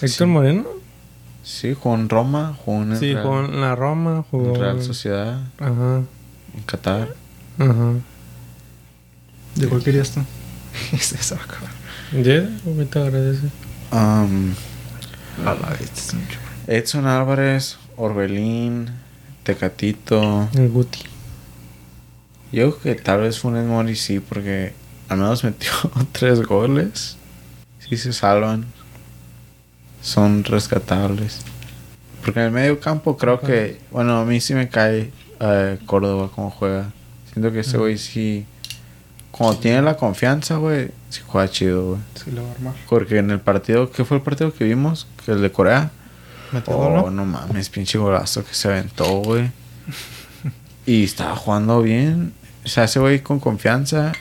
[0.02, 0.66] Héctor Moreno.
[1.44, 4.26] Sí, jugó en Roma, jugó en el Sí, Real, jugó en la Roma.
[4.30, 4.56] Jugó.
[4.56, 6.02] en Real Sociedad, Ajá.
[6.56, 7.16] en Qatar.
[7.58, 7.94] Ajá.
[9.56, 10.22] ¿De cuál querías tú?
[10.96, 11.70] Ese se va a acabar.
[12.24, 13.48] Ya, ahorita agradece.
[13.92, 14.54] Um,
[15.46, 16.14] A la vez.
[16.68, 18.90] Edson Álvarez, Orbelín,
[19.44, 20.48] Tecatito.
[20.54, 21.00] El Guti.
[22.52, 24.74] Yo creo que tal vez Funes Mori sí, porque
[25.08, 25.72] al menos metió
[26.12, 27.18] tres goles.
[27.80, 28.66] Sí se salvan.
[30.02, 31.42] Son rescatables.
[32.24, 33.80] Porque en el medio campo creo que...
[33.92, 36.92] Bueno, a mí sí me cae eh, Córdoba como juega.
[37.32, 38.46] Siento que ese güey sí...
[39.32, 42.00] Cuando tiene la confianza, güey, sí juega chido, güey.
[42.16, 42.74] Sí, lo va a armar.
[42.90, 43.92] Porque en el partido...
[43.92, 45.08] ¿Qué fue el partido que vimos?
[45.26, 45.92] Que el de Corea.
[46.52, 47.12] ¿Metió gol, Oh, no?
[47.12, 49.52] no mames, pinche golazo que se aventó, güey.
[50.86, 52.34] y estaba jugando bien.
[52.66, 54.12] O sea, ese güey con confianza.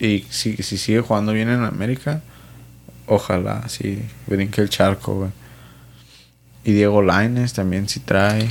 [0.00, 2.22] Y si, si sigue jugando bien en América,
[3.14, 5.30] ojalá sí brinque el charco, güey.
[6.64, 8.48] Y Diego Laines también sí trae.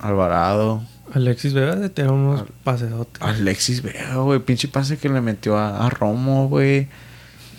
[0.00, 0.82] Alvarado.
[1.12, 3.22] Alexis Vega de tener unos Al- pasesotes.
[3.22, 4.38] Alexis Vega, güey.
[4.40, 6.88] Pinche pase que le metió a, a Romo, güey.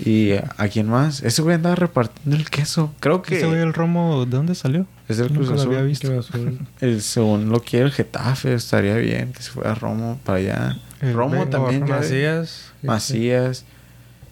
[0.03, 1.21] Y a, a quién más.
[1.23, 2.93] Ese güey andaba repartiendo el queso.
[3.01, 4.85] Creo que Ese güey, el Romo, ¿de dónde salió?
[5.09, 5.67] es del Cruz Azul.
[5.73, 6.17] había visto.
[6.17, 6.59] Azul.
[6.79, 10.77] El, según lo quiere el Getafe, estaría bien que se fuera Romo para allá.
[11.01, 11.83] El Romo también.
[11.87, 12.71] Macías.
[12.83, 13.65] Macías.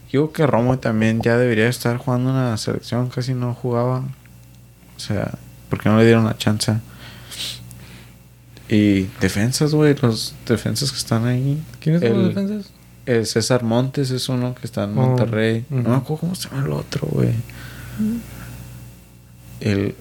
[0.09, 3.09] Yo creo que Romo también ya debería estar jugando en la selección.
[3.09, 3.99] Casi no jugaba.
[4.95, 5.33] O sea,
[5.69, 6.77] ¿por qué no le dieron la chance?
[8.69, 9.95] Y defensas, güey.
[10.01, 11.61] Los defensas que están ahí.
[11.79, 12.71] ¿Quiénes son los defensas?
[13.05, 15.65] El César Montes es uno que está en Oh, Monterrey.
[15.69, 17.33] No me acuerdo cómo se llama el otro, güey.
[19.59, 19.95] El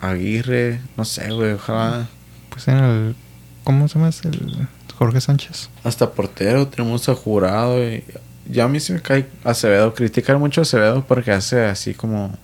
[0.00, 0.80] Aguirre.
[0.96, 1.52] No sé, güey.
[1.52, 2.08] Ojalá.
[2.50, 3.16] Pues en el...
[3.64, 4.08] ¿Cómo se llama?
[4.08, 4.28] ese?
[4.28, 5.70] El Jorge Sánchez.
[5.84, 8.04] Hasta portero tenemos a jurado y
[8.50, 9.94] ya a mí se me cae Acevedo.
[9.94, 12.36] Criticar mucho a Acevedo porque hace así como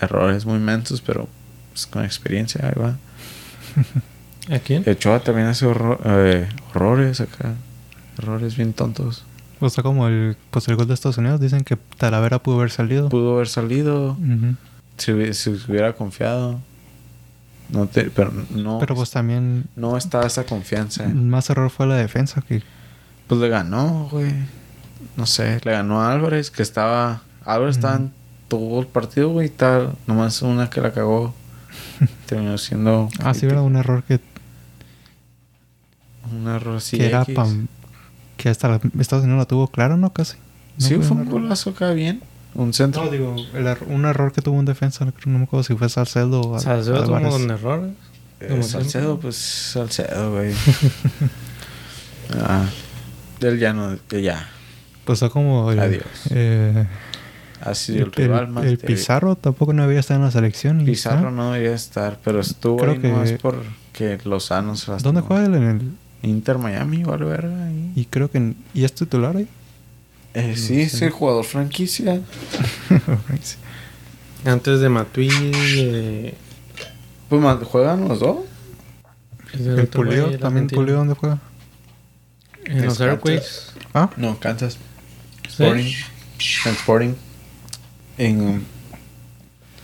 [0.00, 1.28] errores muy mensos, pero
[1.72, 2.96] pues, con experiencia ahí va.
[4.54, 4.84] ¿A quién?
[4.88, 7.54] Ochoa también hace horro- eh, horrores acá.
[8.18, 9.24] Errores bien tontos.
[9.60, 10.36] O sea, como el...
[10.50, 11.40] Pues el gol de Estados Unidos.
[11.40, 13.08] Dicen que Talavera pudo haber salido.
[13.08, 14.16] Pudo haber salido
[14.98, 16.60] si, si hubiera confiado.
[17.70, 19.64] No te, pero no, Pero pues también...
[19.74, 21.08] no está esa confianza.
[21.08, 22.62] Más error fue la defensa que...
[23.26, 24.30] Pues le ganó, güey.
[25.16, 27.22] No sé, le ganó a Álvarez, que estaba.
[27.44, 28.12] Álvarez estaba en
[28.48, 29.94] todo el partido, güey, y tal.
[30.06, 31.34] Nomás una que la cagó.
[32.26, 33.08] Terminó siendo.
[33.22, 34.20] Ah, sí, era un error que,
[36.32, 36.98] Un error así.
[36.98, 37.66] que era pam-
[38.36, 40.12] que hasta la- Estados Unidos la tuvo claro, ¿no?
[40.12, 40.36] Casi.
[40.78, 41.32] ¿No Sí, fue un error?
[41.40, 42.22] golazo acá bien.
[42.54, 43.04] Un centro.
[43.04, 45.74] No, digo, el er- un error que tuvo un defensa, no no me acuerdo si
[45.74, 47.92] fue Salcedo o Al- Salcedo tuvo con errores.
[48.40, 50.52] Eh, como Salcedo, pues Salcedo, güey.
[52.40, 52.64] ah,
[53.40, 54.48] del ya no, ya.
[55.04, 56.02] Pues fue como el, Adiós.
[56.30, 56.86] eh,
[57.60, 58.96] Ha sido el, el, rival más el débil.
[58.96, 60.84] Pizarro tampoco no había estado en la selección.
[60.84, 65.54] Pizarro no debería estar, pero estuvo Creo ahí que- porque Lozano se ¿Dónde juega él?
[65.54, 67.66] En el, Inter Miami, vale verga.
[67.66, 67.92] ahí.
[67.94, 68.54] y creo que...
[68.72, 69.46] ¿Y es titular ahí?
[70.32, 72.20] Eh, sí, es el jugador franquicia.
[74.44, 75.50] Antes de Matuidi,
[75.84, 76.34] de...
[77.28, 78.38] Pues juegan los dos.
[79.52, 80.66] el Pulido, también.
[80.68, 81.38] Pulido, ¿dónde juega?
[82.64, 83.72] En los Airquakes.
[83.92, 84.78] Ah, No, Kansas.
[85.56, 85.62] ¿Sí?
[85.62, 85.94] Sporting.
[86.66, 87.14] En Sporting.
[88.18, 88.64] En,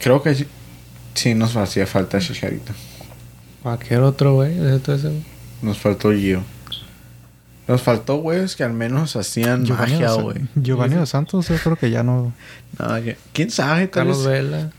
[0.00, 0.46] creo que sí-
[1.14, 2.72] sí nos hacía falta Chicharito.
[3.62, 4.54] Cualquier otro, güey.
[5.62, 6.42] Nos faltó Gio.
[7.68, 10.38] Nos faltó güeyes que al menos hacían magia, Dos- güey.
[10.56, 12.32] Giovanni Dos Santos, yo creo que ya no.
[12.78, 13.82] No, ya- ¿Quién sabe?
[13.82, 14.70] Tal Carlos vez- Vela.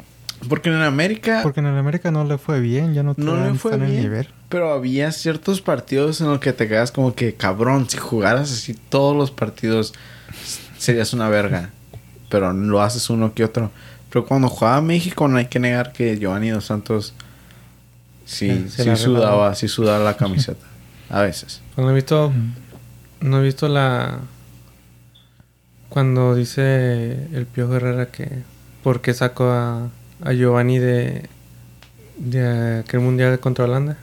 [0.50, 3.54] Porque en América Porque en el América no le fue bien, ya no, no le
[3.60, 4.02] fue en el bien.
[4.04, 4.28] nivel.
[4.50, 8.74] Pero había ciertos partidos en los que te quedas como que, cabrón, si jugaras así
[8.74, 9.94] todos los partidos,
[10.82, 11.70] serías una verga.
[12.30, 13.72] Pero lo haces uno que otro.
[14.10, 17.14] Pero cuando jugaba México, no hay que negar que Giovanni Dos Santos
[18.26, 20.66] sí, Sí, se sí sudaba, sí sudaba la camiseta.
[21.10, 21.62] A veces.
[21.78, 22.32] No he visto.
[23.20, 24.20] No he visto la.
[25.90, 28.30] Cuando dice el Pío Herrera que.
[28.84, 29.90] ¿Por qué sacó a,
[30.22, 31.30] a Giovanni de.
[32.18, 33.98] de aquel mundial contra Holanda?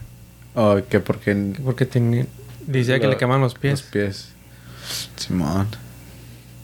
[0.55, 2.27] Oh, que porque Que Porque tenía.
[2.67, 3.83] Decía que le quemaban los los pies.
[3.83, 4.29] pies.
[5.17, 5.67] Simón.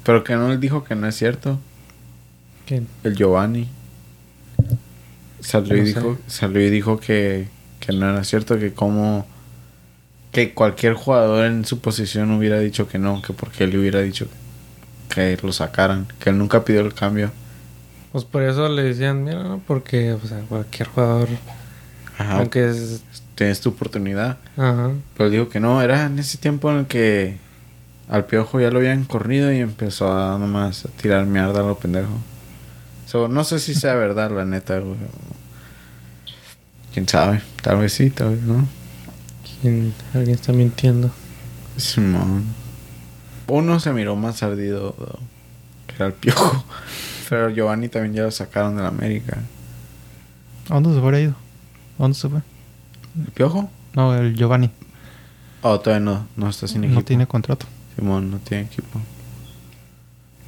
[0.05, 1.59] Pero que no él dijo que no es cierto.
[2.67, 2.87] ¿Quién?
[3.03, 3.69] El Giovanni.
[5.41, 7.49] Salió, y No dijo, salió y dijo que,
[7.81, 9.27] que no era cierto, que como
[10.33, 14.01] que cualquier jugador en su posición hubiera dicho que no, que porque él le hubiera
[14.01, 14.27] dicho
[15.09, 17.31] que lo sacaran, que él nunca pidió el cambio.
[18.11, 19.61] Pues por eso le decían, mira, ¿no?
[19.67, 21.29] porque o sea, cualquier jugador,
[22.19, 23.03] Ajá, aunque es...
[23.35, 24.39] tienes tu oportunidad.
[24.57, 24.91] Ajá.
[25.17, 27.39] Pero dijo que no, era en ese tiempo en el que
[28.09, 31.79] al piojo ya lo habían corrido y empezó a nomás a tirar mierda a lo
[31.79, 32.13] pendejo.
[33.07, 34.97] So, no sé si sea verdad, la neta, güey.
[36.93, 38.67] Quién sabe, tal vez sí, tal vez no.
[39.61, 39.95] ¿Quién?
[40.15, 41.11] Alguien está mintiendo.
[41.77, 42.45] Simón.
[43.49, 45.19] Uno se miró más ardido, though,
[45.87, 46.65] que era el piojo.
[47.29, 49.39] Pero Giovanni también ya lo sacaron de la América.
[50.69, 51.33] ¿A dónde se fue ido?
[51.99, 52.41] ¿A dónde se fue?
[53.19, 53.71] ¿El piojo?
[53.95, 54.71] No, el Giovanni.
[55.63, 57.01] Oh, todavía no, no está sin equipo.
[57.01, 57.67] No tiene contrato.
[57.97, 59.01] Simón no tiene equipo.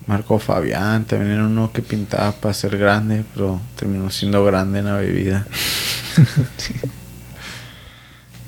[0.06, 4.84] Marco Fabián también era uno que pintaba para ser grande, pero terminó siendo grande en
[4.86, 5.46] la bebida.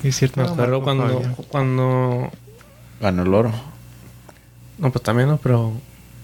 [0.03, 0.41] Es cierto.
[0.41, 1.35] Me acuerdo Marco cuando, Fabián.
[1.49, 2.31] cuando...
[3.01, 3.53] Ganó el oro.
[4.79, 5.39] No, pues también, ¿no?
[5.39, 5.73] Pero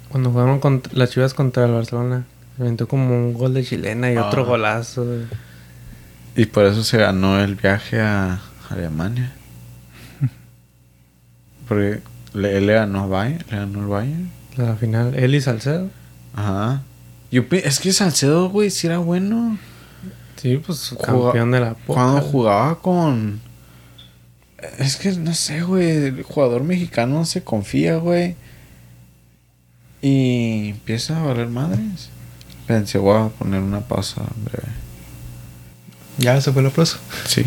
[0.09, 2.25] cuando jugaron contra, las Chivas contra el Barcelona,
[2.57, 4.47] se aventó como un gol de chilena y otro Ah.
[4.47, 5.05] golazo.
[6.37, 9.33] Y por eso se ganó el viaje a Alemania.
[11.69, 12.01] Porque
[12.35, 14.31] le, él le ganó a Bayern, le ganó el Bayern.
[14.57, 15.91] La final, él y Salcedo.
[16.35, 16.83] Ajá.
[17.31, 19.59] Yo, es que Salcedo, güey, sí era bueno.
[20.37, 22.01] Sí, pues campeón de la Poca.
[22.01, 23.41] Cuando jugaba con...
[24.79, 25.89] Es que no sé, güey.
[25.89, 28.37] El jugador mexicano se confía, güey.
[30.03, 32.11] Y empieza a valer madres.
[32.67, 34.69] Pensé, voy a poner una pausa breve.
[36.19, 36.99] Ya se fue la prosa.
[37.27, 37.45] Sí.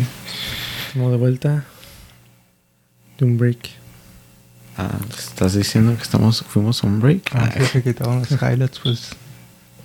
[0.92, 1.64] Como de vuelta
[3.18, 3.70] de un break.
[4.78, 7.30] Ah, ¿estás diciendo que estamos, fuimos a un break?
[7.34, 9.10] Ah, sí, que quitaban los highlights, pues.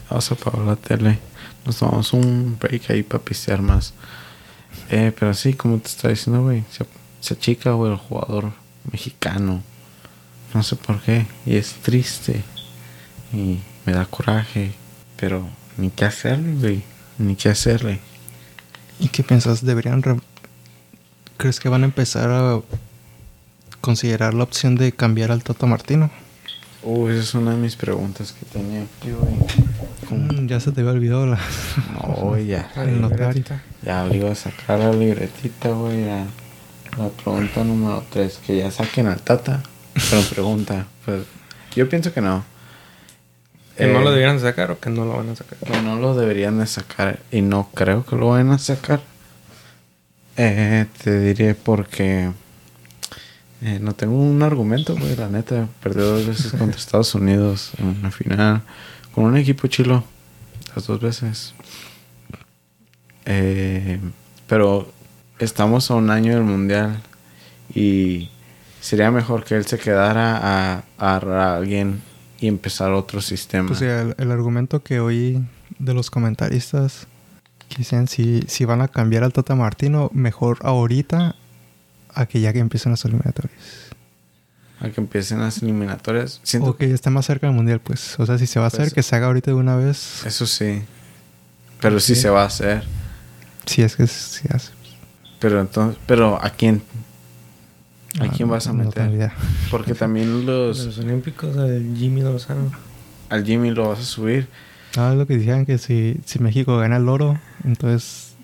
[0.10, 1.20] Vamos a apagar la tele.
[1.66, 3.94] Nos tomamos un break ahí para pistear más.
[4.92, 6.64] Eh, pero sí, como te estaba diciendo, güey.
[6.72, 6.86] Se,
[7.22, 8.54] se achica, güey, el jugador
[8.92, 9.64] mexicano.
[10.54, 11.26] No sé por qué.
[11.48, 12.44] Y es triste.
[13.34, 14.74] Y me da coraje.
[15.18, 16.84] Pero ni qué hacerle, güey.
[17.18, 18.00] Ni qué hacerle.
[19.00, 19.66] ¿Y qué piensas?
[19.66, 20.04] ¿Deberían...
[20.04, 20.20] re-
[21.38, 22.62] ¿Crees que van a empezar a
[23.84, 26.10] considerar la opción de cambiar al Tata Martino?
[26.84, 29.36] Uy, esa es una de mis preguntas que tenía aquí, güey.
[30.10, 31.38] Mm, ya se te había olvidado la...
[32.02, 32.72] No, ya.
[32.88, 33.44] Notario.
[33.84, 36.06] Ya le iba a sacar la libretita, güey.
[36.06, 38.40] La pregunta número 3.
[38.46, 39.62] Que ya saquen al Tata.
[40.10, 40.88] Pero pregunta.
[41.04, 41.24] Pues
[41.76, 42.44] yo pienso que no.
[43.78, 45.58] ¿Que no Eh, lo deberían sacar o que no lo van a sacar?
[45.60, 47.20] que no lo deberían de sacar.
[47.32, 49.02] Y no creo que lo vayan a sacar.
[50.38, 52.32] Eh, te diré porque...
[53.64, 55.16] eh, no tengo un argumento, güey.
[55.16, 55.68] La neta.
[55.82, 58.62] Perdió dos veces contra Estados Unidos en una final.
[59.16, 60.04] Con un equipo chilo.
[60.76, 61.54] Las dos veces.
[63.26, 64.00] Eh,
[64.48, 64.92] pero
[65.40, 67.02] estamos a un año del mundial
[67.74, 68.30] y
[68.82, 72.02] sería mejor que él se quedara a, a a alguien
[72.40, 73.70] y empezar otro sistema.
[73.70, 75.42] Pues el argumento que oí
[75.80, 77.08] de los comentaristas
[77.70, 81.36] que dicen si, si van a cambiar al Tata Martino, mejor ahorita
[82.16, 83.54] a que ya que empiecen las eliminatorias.
[84.80, 86.40] a que empiecen las eliminatorias.
[86.44, 88.20] Siento O que ya esté más cerca del mundial, pues.
[88.20, 90.26] O sea, si se va a hacer, Pues- que se haga ahorita de una vez.
[90.26, 90.82] Eso sí.
[91.80, 92.84] Pero sí se va a hacer.
[93.66, 94.72] Si es que se hace.
[95.40, 96.82] Pero entonces, pero ¿a quién?
[98.20, 99.32] ¿A Ah, quién vas a meter?
[99.72, 102.72] Porque también los Los Olímpicos, el Jimmy Lozano.
[103.30, 104.48] al Jimmy lo vas a subir.
[104.98, 108.36] Ah, es lo que decían que si, si México gana el oro, entonces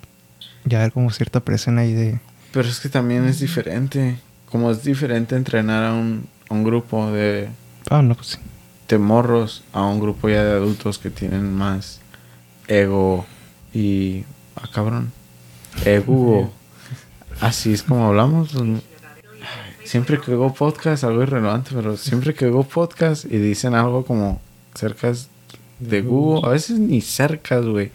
[0.66, 2.20] ya hay como cierta presión ahí de...
[2.52, 4.20] Pero es que también es diferente.
[4.50, 7.50] Como es diferente entrenar a un, a un grupo de,
[7.90, 8.38] Ah, no, pues sí.
[8.88, 12.00] de morros a un grupo ya de adultos que tienen más
[12.68, 13.26] ego
[13.74, 14.24] y...
[14.56, 15.12] Ah, cabrón.
[15.86, 16.52] Ego.
[17.42, 18.52] Así es como hablamos.
[19.84, 24.40] Siempre que hago podcast, algo irrelevante, pero siempre que hago podcast y dicen algo como
[24.76, 25.12] cerca
[25.80, 27.92] de Google, a veces ni cerca, güey.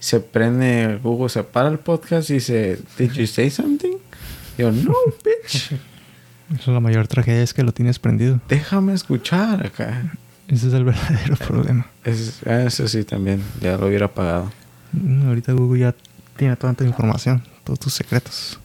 [0.00, 3.96] Se prende Google, se para el podcast y dice, ¿Did you say something?
[4.58, 4.92] Y yo, no,
[5.24, 5.72] bitch.
[6.58, 8.40] Eso, la mayor tragedia es que lo tienes prendido.
[8.48, 10.10] Déjame escuchar acá.
[10.48, 11.86] Ese es el verdadero problema.
[12.02, 13.40] Es- ah, eso sí, también.
[13.60, 14.50] Ya lo hubiera apagado.
[14.92, 15.94] Mm, Ahorita Google ya
[16.36, 18.58] tiene toda tu información, todos tus secretos.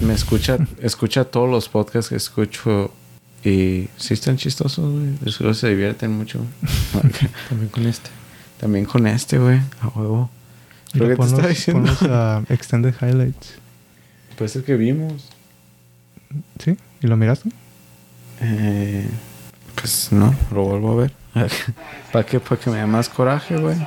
[0.00, 2.92] Me escucha, escucha todos los podcasts que escucho
[3.42, 5.32] y sí están chistosos, güey.
[5.32, 6.44] Seguro se divierten mucho.
[7.48, 8.10] También con este.
[8.58, 9.58] También con este, güey.
[9.80, 10.28] A huevo.
[10.94, 11.92] Lo que te ponlos, estaba diciendo.
[11.94, 13.54] ponlos a Extended Highlights.
[14.36, 15.28] Pues el que vimos.
[16.64, 16.76] ¿Sí?
[17.02, 17.50] ¿Y lo miraste?
[18.40, 19.06] Eh,
[19.74, 21.12] pues no, lo vuelvo a ver.
[22.12, 22.40] ¿Para qué?
[22.40, 23.76] Para que me dé más coraje, güey.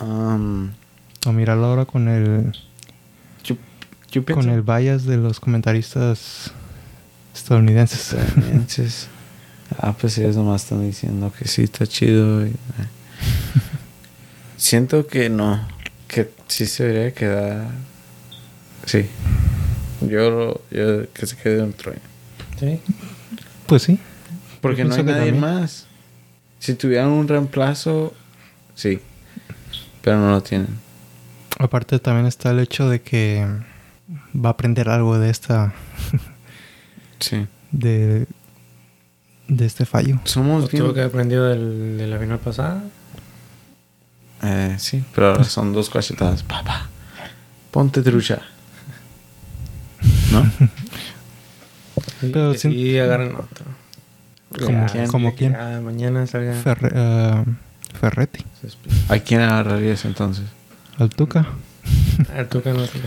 [0.00, 0.70] Um,
[1.26, 2.52] O míralo ahora con el,
[3.42, 3.56] yo,
[4.12, 6.52] yo con el bias de los comentaristas
[7.34, 8.12] estadounidenses.
[8.12, 9.08] estadounidenses.
[9.76, 12.46] Ah, pues ellos nomás están diciendo que sí está chido.
[12.46, 12.54] y, eh.
[14.56, 15.66] Siento que no,
[16.08, 17.68] que sí se debería quedar.
[18.86, 19.06] Sí.
[20.00, 21.96] Yo, lo- yo que se quede un Troy.
[22.58, 22.80] Sí.
[23.66, 23.98] Pues sí.
[24.60, 25.40] Porque Yo no hay nadie también.
[25.40, 25.86] más.
[26.58, 28.14] Si tuvieran un reemplazo,
[28.74, 29.00] sí.
[30.02, 30.68] Pero no lo tienen.
[31.58, 33.46] Aparte también está el hecho de que
[34.34, 35.72] va a aprender algo de esta...
[37.20, 37.46] Sí.
[37.72, 38.26] de,
[39.48, 40.20] de este fallo.
[40.24, 40.94] Somos tuvo bien.
[40.94, 42.82] que haber aprendido del, de la final pasada.
[44.42, 46.42] Eh, sí, pero ahora son dos cachetadas.
[46.44, 46.88] Papá,
[47.70, 48.40] ponte trucha.
[50.30, 50.48] ¿No?
[52.20, 53.64] Pero y, sin- y agarran otro.
[54.64, 55.06] ¿Como quién?
[55.08, 55.84] ¿Como que quién?
[55.84, 56.54] mañana salga.
[56.54, 57.44] Ferre- ah,
[58.00, 58.44] Ferretti.
[59.08, 60.44] ¿A quién agarrarías entonces?
[60.98, 61.46] Al Tuca.
[62.36, 62.98] Artuca no se.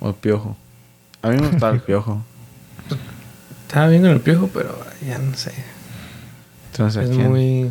[0.00, 0.56] ¿O el piojo?
[1.22, 2.22] A mí me gusta el piojo.
[3.66, 5.52] Estaba viendo el piojo, pero ya no sé.
[6.74, 7.28] Entonces, ¿a es quién?
[7.30, 7.70] muy.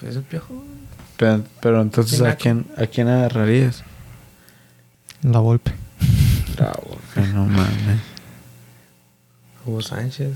[0.00, 0.64] Pues el piojo.
[1.16, 3.84] Pero, pero entonces, ¿a quién, ¿a quién agarrarías?
[5.22, 5.72] La Volpe.
[6.56, 6.98] Bravo.
[7.32, 8.00] no mames.
[9.66, 10.32] Hugo Sánchez.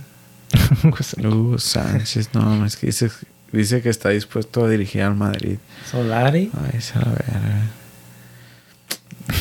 [1.23, 2.77] Hugo Sánchez, no mames.
[2.77, 3.11] Que dice,
[3.53, 5.59] dice que está dispuesto a dirigir al Madrid.
[5.91, 6.51] Solari.
[6.73, 7.63] Ay, se la verga.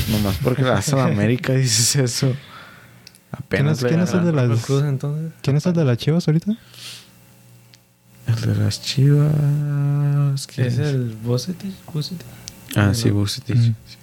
[0.10, 2.36] Nomás porque le vas a la América dices eso.
[3.32, 5.32] Apenas ¿Quién es- quién es el de las- Cruz, entonces.
[5.42, 6.58] ¿Quién es el de las chivas ahorita?
[8.45, 10.47] De las chivas.
[10.54, 11.73] ¿quién Es el Bucetich.
[11.93, 12.26] Bucetich.
[12.76, 13.10] Ah, sí.
[13.10, 13.56] Bucetich.
[13.58, 13.73] Mm.
[13.86, 13.97] sí.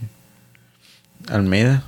[1.29, 1.83] Almeida.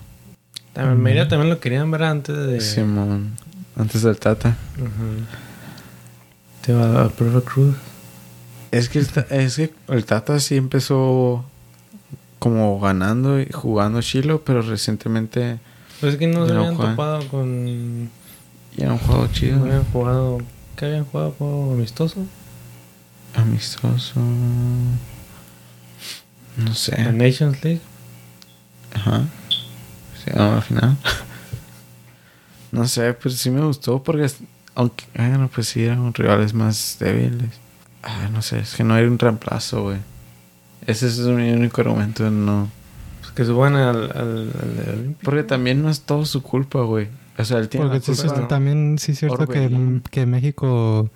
[0.72, 2.60] También, Almeida también lo querían ver antes de.
[2.60, 3.32] Simón.
[3.76, 4.56] Antes del Tata.
[6.62, 7.74] Te va a Robert Cruz.
[8.72, 11.44] Es que, el, Ta- es que el Tata sí empezó
[12.38, 15.58] como ganando y jugando chilo, pero recientemente
[16.00, 18.10] Pues es que no se habían topado con.
[18.76, 19.56] ya era un juego chido.
[19.58, 20.38] No habían jugado.
[20.76, 21.32] ¿Qué habían jugado?
[21.32, 22.26] ¿Juego amistoso?
[23.34, 24.20] Amistoso.
[26.56, 27.12] No La sé.
[27.12, 27.80] Nations League.
[28.94, 29.24] Ajá.
[30.24, 30.96] Sí, al final.
[32.72, 34.30] no sé, pues sí me gustó porque
[34.74, 37.50] aunque, bueno, pues sí eran rivales más débiles.
[38.02, 39.98] Ah, no sé, es que no hay un reemplazo, güey.
[40.86, 42.68] Ese es mi único argumento, no.
[43.20, 44.50] Pues que suban al, al,
[44.86, 45.16] al.
[45.22, 47.08] Porque también no es todo su culpa, güey.
[47.38, 51.10] O sea, él tiene Porque culpa, también sí es cierto que, que México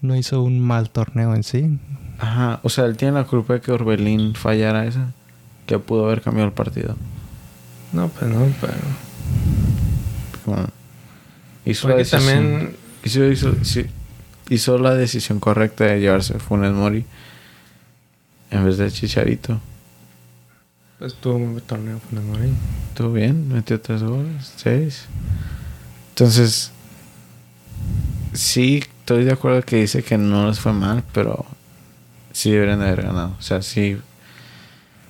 [0.00, 1.78] no hizo un mal torneo en sí.
[2.18, 5.12] Ajá, o sea, él tiene la culpa de que Orbelín fallara esa.
[5.66, 6.96] Que pudo haber cambiado el partido.
[7.92, 8.74] No, pues no, pero.
[10.44, 10.66] Como
[11.64, 12.76] hizo, la decisión, también.
[13.02, 13.86] hizo, hizo, sí,
[14.48, 17.06] hizo la decisión correcta de llevarse Funes Mori
[18.50, 19.60] en vez de Chicharito.
[20.98, 22.56] Pues tuvo un buen torneo con el Morín.
[22.88, 25.06] Estuvo bien, metió tres goles, seis.
[26.10, 26.70] Entonces,
[28.32, 31.44] sí, estoy de acuerdo que dice que no les fue mal, pero
[32.32, 33.34] sí deberían de haber ganado.
[33.38, 33.98] O sea, sí.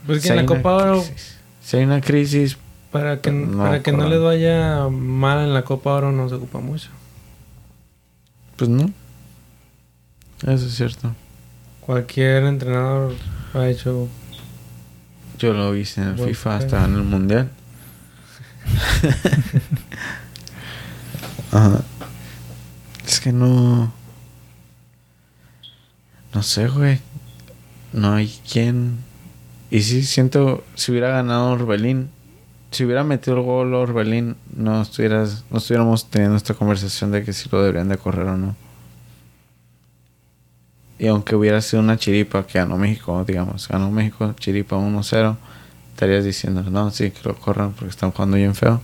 [0.06, 2.56] Pues si que en la Copa Oro, crisis- Si hay una crisis,
[2.90, 6.34] para que, No, para que no les vaya mal en la Copa Oro, no se
[6.36, 6.88] ocupa mucho.
[8.56, 8.90] pues no.
[10.46, 11.14] Eso es cierto.
[11.80, 13.14] Cualquier entrenador
[13.52, 14.08] ha hecho.
[15.38, 16.64] Yo lo hice en el FIFA juego.
[16.64, 17.50] hasta en el Mundial.
[21.52, 21.80] Ajá.
[23.06, 23.92] Es que no.
[26.32, 27.00] No sé, güey.
[27.92, 28.98] No hay quien.
[29.70, 30.64] Y sí, siento.
[30.74, 32.10] Si hubiera ganado Orbelín.
[32.70, 35.44] Si hubiera metido el gol Orbelín, no estuvieras.
[35.50, 38.56] No estuviéramos teniendo esta conversación de que si lo deberían de correr o no.
[40.98, 45.36] Y aunque hubiera sido una chiripa que ganó México, digamos, ganó México chiripa 1-0,
[45.92, 48.80] estarías diciendo, no, sí, que lo corran porque están jugando bien feo.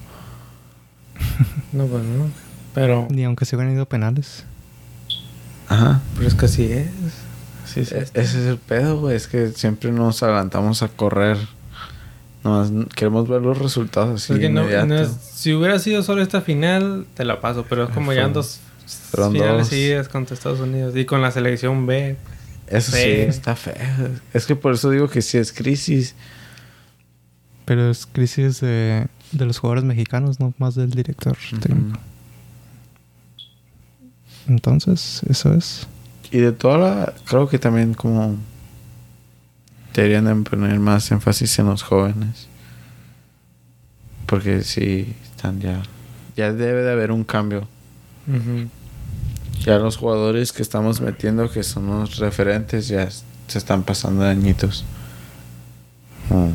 [1.73, 2.29] No, pues no.
[2.75, 4.45] Pero, Ni aunque se hubieran ido penales.
[5.69, 6.01] Ajá.
[6.17, 6.89] pero es que así es.
[7.65, 7.95] Sí, sí.
[7.95, 9.15] Ese es el pedo, güey.
[9.15, 11.37] Es que siempre nos adelantamos a correr.
[12.43, 14.87] Nomás queremos ver los resultados así Es que no- inmediato.
[14.87, 17.65] no es- si hubiera sido solo esta final, te la paso.
[17.69, 18.33] Pero es como ya en
[18.99, 19.69] dos Fueron finales dos.
[19.69, 20.97] seguidas contra Estados Unidos.
[20.97, 22.17] Y con la selección B.
[22.67, 23.11] Eso sí, Sí.
[23.23, 23.75] está feo.
[24.33, 26.15] Es que por eso digo que sí es crisis.
[27.65, 31.99] Pero es crisis de, de los jugadores mexicanos, no más del director técnico.
[34.49, 35.87] Entonces, eso es.
[36.31, 37.15] Y de toda la...
[37.27, 38.37] Creo que también como...
[39.95, 42.47] Deberían de poner más énfasis en los jóvenes.
[44.27, 45.83] Porque sí, están ya...
[46.37, 47.69] Ya debe de haber un cambio.
[49.61, 54.31] Ya los jugadores que estamos metiendo, que son los referentes, ya se están pasando de
[54.31, 54.85] añitos.
[56.31, 56.53] Mm,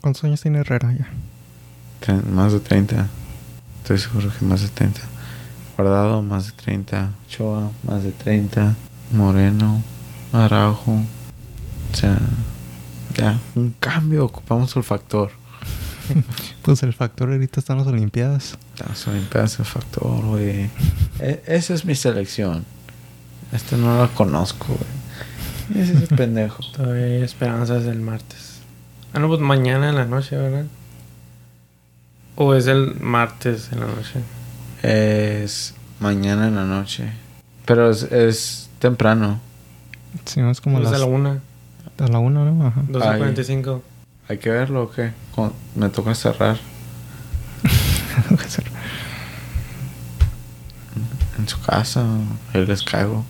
[0.00, 1.08] ¿Cuántos años tiene Herrera ya?
[2.30, 3.08] más de 30.
[3.82, 5.00] Estoy seguro que más de 30.
[5.76, 7.10] Guardado, más de 30.
[7.28, 8.74] Choa, más de 30.
[9.12, 9.82] Moreno,
[10.32, 10.92] Araujo.
[10.92, 12.18] O sea,
[13.14, 14.24] ya, un cambio.
[14.24, 15.30] Ocupamos el factor.
[16.62, 18.58] Pues el factor ahorita está en las Olimpiadas.
[18.88, 20.68] Las Olimpiadas, el factor, güey.
[21.20, 22.64] E- esa es mi selección.
[23.52, 25.82] Esta no la conozco, güey.
[25.82, 26.62] Ese es el pendejo.
[26.76, 28.58] Todavía hay esperanzas del martes.
[29.12, 30.64] Ah, no, pues mañana en la noche, ¿verdad?
[32.34, 34.20] O es el martes en la noche.
[34.82, 37.10] Es mañana en la noche.
[37.64, 39.40] Pero es, es temprano.
[40.26, 41.40] Si no es como Pues las, a la una,
[41.98, 42.66] a la una, ¿no?
[42.66, 42.82] Ajá.
[42.88, 43.80] 12.45.
[44.28, 45.12] ¿Hay que verlo o qué?
[45.74, 46.56] Me toca cerrar
[51.38, 52.04] en su casa.
[52.52, 53.24] Ahí les caigo.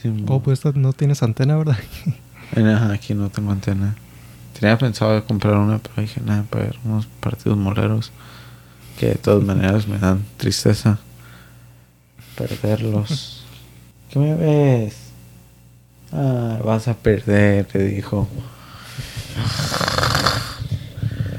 [0.00, 1.78] Sí, oh, pues no tienes antena, ¿verdad?
[2.56, 3.94] ajá, aquí no tengo antena.
[4.58, 8.12] Tenía pensado de comprar una, pero dije, nada, para ver unos partidos moleros.
[8.98, 10.98] Que de todas maneras me dan tristeza
[12.36, 13.44] perderlos.
[14.10, 15.09] ¿Qué me ves?
[16.12, 18.28] Ah, vas a perder, te dijo.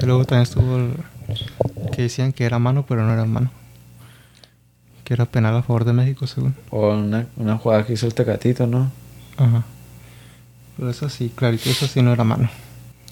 [0.02, 0.94] Y luego también estuvo el,
[1.92, 3.50] que decían que era mano, pero no era mano.
[5.04, 6.54] Que era penal a favor de México, según.
[6.70, 8.90] O una, una jugada que hizo el Tecatito, ¿no?
[9.36, 9.64] Ajá.
[10.76, 12.48] Pero eso sí, clarito, eso sí no era mano.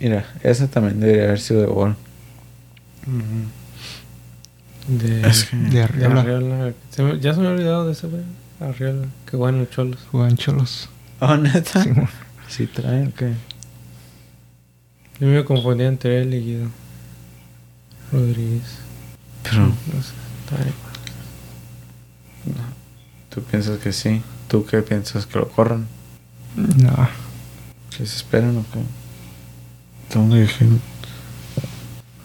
[0.01, 1.97] Mira, esa también debería haber sido de gol.
[4.89, 6.73] De, Es que- De de Arriola.
[6.91, 8.23] Se me- ya se me ha olvidado de ese, güey.
[8.61, 9.07] Arriola.
[9.31, 9.99] Qué bueno, los cholos.
[10.11, 10.89] Jugaban cholos.
[11.23, 11.83] Oh, neta.
[11.83, 12.09] Sí, bueno.
[12.49, 13.35] Sí, trae o qué?
[15.21, 16.68] Yo me confundí entre él y Guido
[18.11, 18.79] Rodríguez.
[19.43, 20.14] Pero No sé,
[20.45, 20.75] está igual.
[23.29, 24.23] tú piensas que sí.
[24.49, 25.27] ¿Tú qué piensas?
[25.27, 25.87] ¿Que lo corran?
[26.57, 27.09] No.
[27.91, 28.81] ¿Que se esperan o qué?
[30.14, 30.66] ¿Dónde dije?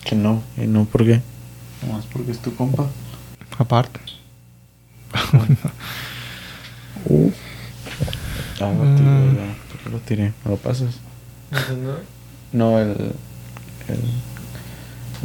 [0.05, 0.41] Que no.
[0.57, 1.21] ¿Y no por qué?
[1.85, 2.87] Nomás porque es tu compa.
[3.57, 3.99] Aparte.
[7.09, 7.31] Uh.
[8.61, 9.35] Ah, lo tiré, Mm.
[9.35, 9.55] ya.
[9.69, 10.33] ¿Por qué lo tiré?
[10.43, 10.95] ¿Me lo pasas?
[11.51, 11.95] ¿no?
[12.53, 12.89] No, el...
[13.87, 13.99] El,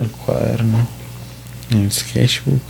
[0.04, 0.86] el cuaderno.
[1.70, 2.60] El sketchbook.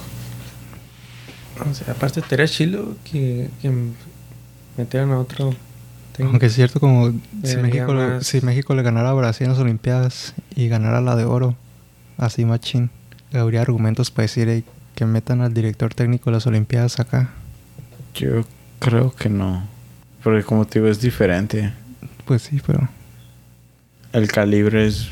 [1.70, 3.72] O sea, aparte estaría chilo que, que
[4.76, 5.54] metieran a otro.
[6.12, 6.30] técnico.
[6.32, 7.12] Aunque es cierto, como
[7.44, 11.16] si México, le, si México le ganara a Brasil en las Olimpiadas y ganara la
[11.16, 11.56] de oro,
[12.18, 12.90] así machín,
[13.32, 17.30] habría argumentos para decir "Ey, que metan al director técnico de las Olimpiadas acá.
[18.14, 18.44] Yo
[18.78, 19.64] creo que no.
[20.22, 21.72] Porque como te digo, es diferente.
[22.26, 22.88] Pues sí, pero
[24.12, 25.08] El calibre es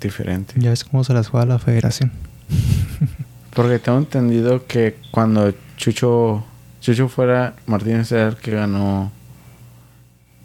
[0.00, 0.54] diferente.
[0.56, 2.12] ya ves cómo se las juega la federación.
[3.54, 6.44] Porque tengo entendido que cuando Chucho
[6.80, 9.10] Chucho fuera Martínez era el que ganó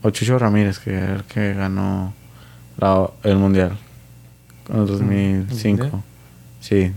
[0.01, 2.13] o Chucho Ramírez que era el que ganó
[2.77, 3.77] la- el mundial
[4.69, 5.83] en el 2005.
[5.83, 6.03] mundial?
[6.59, 6.91] Sí,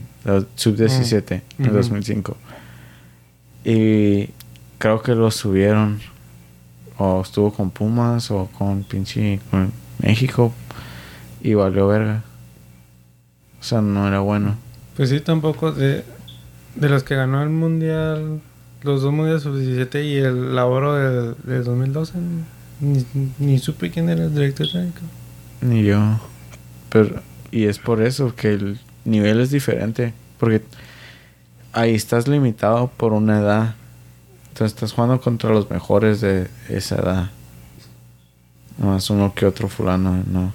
[0.55, 1.77] sub 17 en el Ujú.
[1.79, 2.37] 2005.
[3.65, 4.31] Y
[4.79, 6.01] creo que lo subieron
[6.99, 9.73] o estuvo con Pumas o con pinche con
[10.03, 10.53] México
[11.41, 12.23] y valió verga.
[13.61, 14.57] O sea, no era bueno.
[14.97, 15.73] Pues sí, tampoco.
[15.73, 16.05] De,
[16.75, 18.41] de los que ganó el mundial,
[18.83, 22.15] los dos mundiales sub-17 y el la oro del, del 2012,
[22.81, 23.07] ni,
[23.39, 25.01] ni supe quién era el director técnico.
[25.61, 26.01] Ni yo.
[26.91, 30.13] Pero, y es por eso que el nivel es diferente.
[30.39, 30.63] Porque
[31.73, 33.75] ahí estás limitado por una edad.
[34.57, 37.31] Entonces estás jugando contra los mejores de esa edad.
[38.79, 40.51] Más uno que otro fulano, no.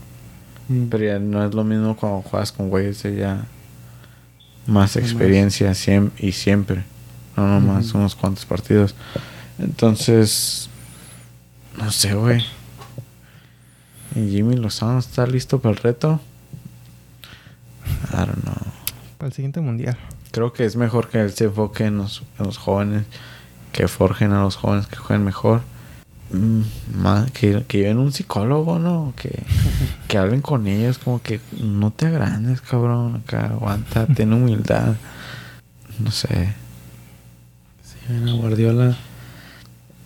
[0.90, 3.46] Pero ya no es lo mismo cuando juegas con güeyes de ya
[4.66, 6.84] más experiencia siem- y siempre.
[7.38, 8.00] No nomás Ujú.
[8.00, 8.96] unos cuantos partidos.
[9.60, 10.68] Entonces,
[11.78, 12.44] no sé, güey.
[14.16, 16.20] ¿Y Jimmy Lozano está listo para el reto?
[18.12, 18.56] I don't know.
[19.20, 19.96] Para el siguiente mundial.
[20.32, 23.04] Creo que es mejor que él se enfoque en los, en los jóvenes,
[23.72, 25.62] que forjen a los jóvenes que jueguen mejor.
[26.32, 26.62] Mm,
[27.34, 29.14] que, que lleven un psicólogo, ¿no?
[29.16, 29.44] Que,
[30.08, 33.22] que hablen con ellos, como que no te agrandes, cabrón.
[33.24, 34.96] Acá aguanta, ten humildad.
[36.00, 36.54] No sé.
[37.84, 38.98] Sí, ven a Guardiola.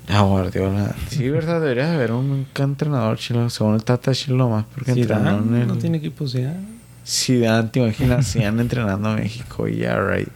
[0.10, 0.96] A Guardiola.
[1.10, 3.50] Sí, verdad, debería de haber un entrenador chilo.
[3.50, 5.68] Según el Tata Chilo más, porque entrenó en el...
[5.68, 6.76] no tiene equipo Zidane.
[7.06, 10.30] Zidane, te imaginas, Zidane entrenando a México y ya, right.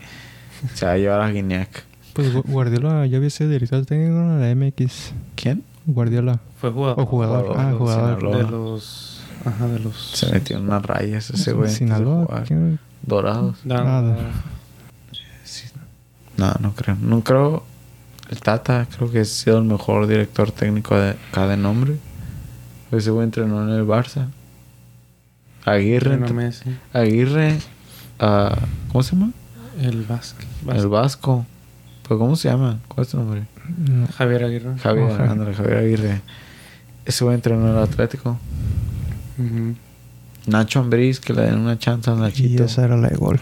[0.75, 1.88] Se va a llevar a Guiñac.
[2.19, 5.13] Pues Gu- Guardiola ya sido director técnico en la MX.
[5.35, 5.63] ¿Quién?
[5.85, 6.39] Guardiola.
[6.59, 6.99] Fue jugador.
[6.99, 7.45] O jugador.
[7.47, 8.19] jugador, Ah, de jugador.
[8.19, 8.37] Sinaloa.
[8.43, 9.21] De los.
[9.45, 10.11] Ajá, de los.
[10.13, 11.69] Se metió en unas rayas ese güey.
[11.69, 12.43] de Sinaloa.
[13.01, 13.57] Dorados.
[13.63, 14.17] Da- Nada.
[15.43, 15.65] Sí.
[16.37, 16.97] No, no creo.
[17.01, 17.63] No creo.
[18.29, 21.95] El Tata creo que ha sido el mejor director técnico de cada nombre.
[22.91, 24.27] Ese güey entrenó en el Barça.
[25.65, 26.17] Aguirre.
[26.17, 26.75] Messi.
[26.93, 27.57] Aguirre.
[28.19, 28.57] ah,
[28.91, 29.31] ¿Cómo se llama?
[29.81, 30.41] El Vasco.
[30.67, 31.45] El Vasco.
[32.09, 32.79] ¿Pero cómo se llama?
[32.87, 33.43] ¿Cuál es tu nombre?
[33.87, 34.07] No.
[34.07, 34.77] Javier Aguirre.
[34.79, 36.21] Javier, ándale, Javier Aguirre.
[37.05, 38.37] Ese güey entrenó en el Atlético.
[40.47, 42.63] Nacho Ambriz, que le den una chance al Y Nachito.
[42.65, 43.39] esa era la de gol.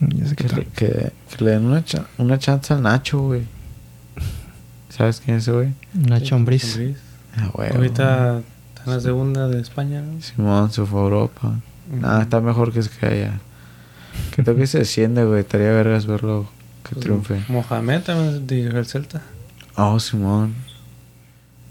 [0.00, 3.42] Ya sé Que, que, que le den una, cha- una chance al Nacho, güey.
[4.88, 5.68] ¿Sabes quién es ese güey?
[5.94, 6.78] Nacho Ambriz.
[7.36, 7.70] Ah, güey.
[7.74, 8.40] Ahorita
[8.74, 10.02] está en la segunda de España.
[10.02, 10.20] ¿no?
[10.22, 11.48] Simón se fue a Europa.
[11.90, 12.00] Ujú.
[12.00, 13.40] Nada, está mejor que se quede allá.
[14.36, 15.40] Que toque se desciende, güey.
[15.40, 16.46] Estaría vergas verlo
[16.82, 17.42] que Pues, triunfe.
[17.48, 19.22] Mohamed también dirigió el Celta.
[19.76, 20.54] Oh, Simón.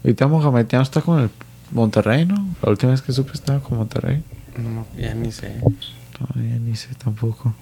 [0.04, 1.30] Ahorita Mohamed ya no está con el
[1.70, 2.54] Monterrey, ¿no?
[2.62, 4.22] La última vez que supe estaba con Monterrey.
[4.56, 5.56] No, ya ni sé.
[5.60, 7.54] No, ya ni sé tampoco.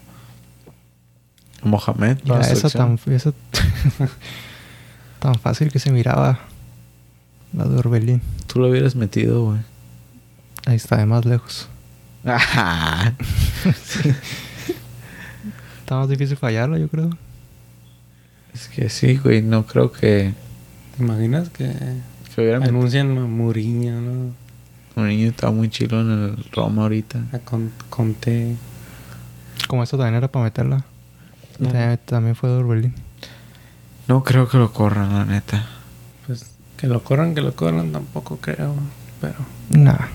[1.62, 3.32] Mohamed, Mira, esa tan, esa
[5.18, 6.40] tan fácil que se miraba.
[7.53, 8.22] La de Orbelín.
[8.46, 9.59] Tú lo hubieras metido, güey.
[10.66, 11.68] Ahí está, de más lejos.
[12.24, 13.14] Ajá.
[15.80, 17.11] Está más difícil fallarla, yo creo.
[18.55, 19.42] Es que sí, güey.
[19.42, 20.32] No creo que,
[20.96, 21.72] ¿Te imaginas que
[22.62, 24.32] anuncian a Mourinho, ¿no?
[24.96, 27.20] Un niño está muy chilo en el Roma ahorita.
[27.32, 28.57] A Con- Conte.
[29.68, 30.84] Como esto también era para meterla.
[31.59, 31.68] No.
[31.68, 32.92] también, también fue de.
[34.09, 35.66] No creo que lo corran, la neta.
[36.26, 36.46] Pues
[36.76, 38.74] que lo corran, que lo corran, tampoco creo.
[39.20, 39.34] Pero
[39.70, 40.09] Nah.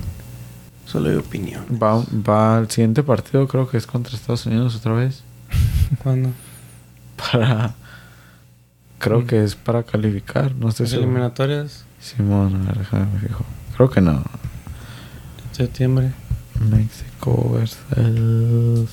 [0.85, 1.63] solo hay opinión.
[1.81, 5.23] Va, va al siguiente partido, creo que es contra Estados Unidos otra vez.
[6.03, 6.31] ¿Cuándo?
[7.31, 7.75] Para.
[8.99, 9.27] Creo Mm.
[9.27, 10.53] que es para calificar.
[10.55, 11.09] No estoy Las seguro.
[11.09, 13.43] eliminatorias Simón, a ver, déjame me fijo.
[13.75, 14.11] Creo que no.
[14.11, 16.11] en septiembre.
[16.69, 18.89] México versus.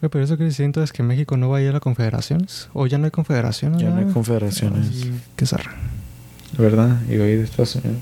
[0.00, 2.68] Pero eso quiere decir entonces que México no va a ir a las confederaciones.
[2.72, 3.82] O ya no hay confederaciones.
[3.82, 5.06] Ya no hay confederaciones.
[5.36, 5.72] Qué zarra.
[6.56, 6.98] ¿Verdad?
[7.08, 8.00] Y hoy de Estados Unidos.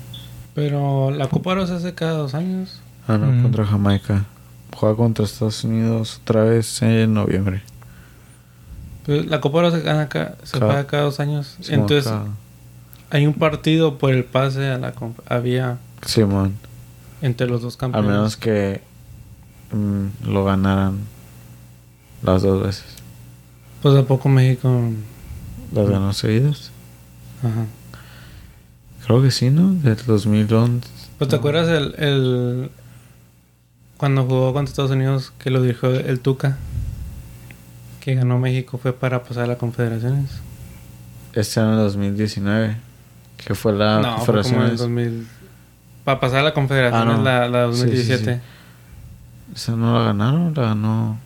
[0.55, 2.79] Pero la Copa Oro se hace cada dos años.
[3.07, 3.41] Ah, no, Mm.
[3.43, 4.25] contra Jamaica.
[4.79, 7.61] Juega contra Estados Unidos otra vez en noviembre.
[9.05, 11.57] Pues la Copa Oro se gana ca- se Cada- juega cada dos años.
[11.59, 12.27] Simón, Entonces cada-
[13.09, 14.93] hay un partido por el pase a la
[15.27, 16.55] había Simón.
[17.21, 18.09] entre los dos A campeones.
[18.09, 18.81] menos que
[19.73, 20.99] mm, lo ganaran
[22.23, 22.85] las dos veces.
[23.81, 24.81] Pues a poco México.
[25.73, 26.71] ¿Las ganó seguidas?
[27.43, 27.65] Ajá.
[29.05, 29.73] Creo que sí, ¿no?
[29.73, 30.87] Del 2011.
[31.17, 32.71] Pues te acuerdas el, el
[33.99, 36.57] cuando jugó contra Estados Unidos que lo dirigió el Tuca
[37.99, 40.31] que ganó México fue para pasar a las confederaciones.
[41.33, 42.77] Este año 2019.
[43.37, 44.79] Que fue la no, fue como en el Confederaciones.
[44.79, 45.27] 2000
[46.05, 47.23] para pasar a la confederaciones Ah, no.
[47.23, 48.35] la, la Sí, sí, 2017.
[48.35, 48.41] sí.
[49.55, 51.17] Esa no la ganaron, la ganó.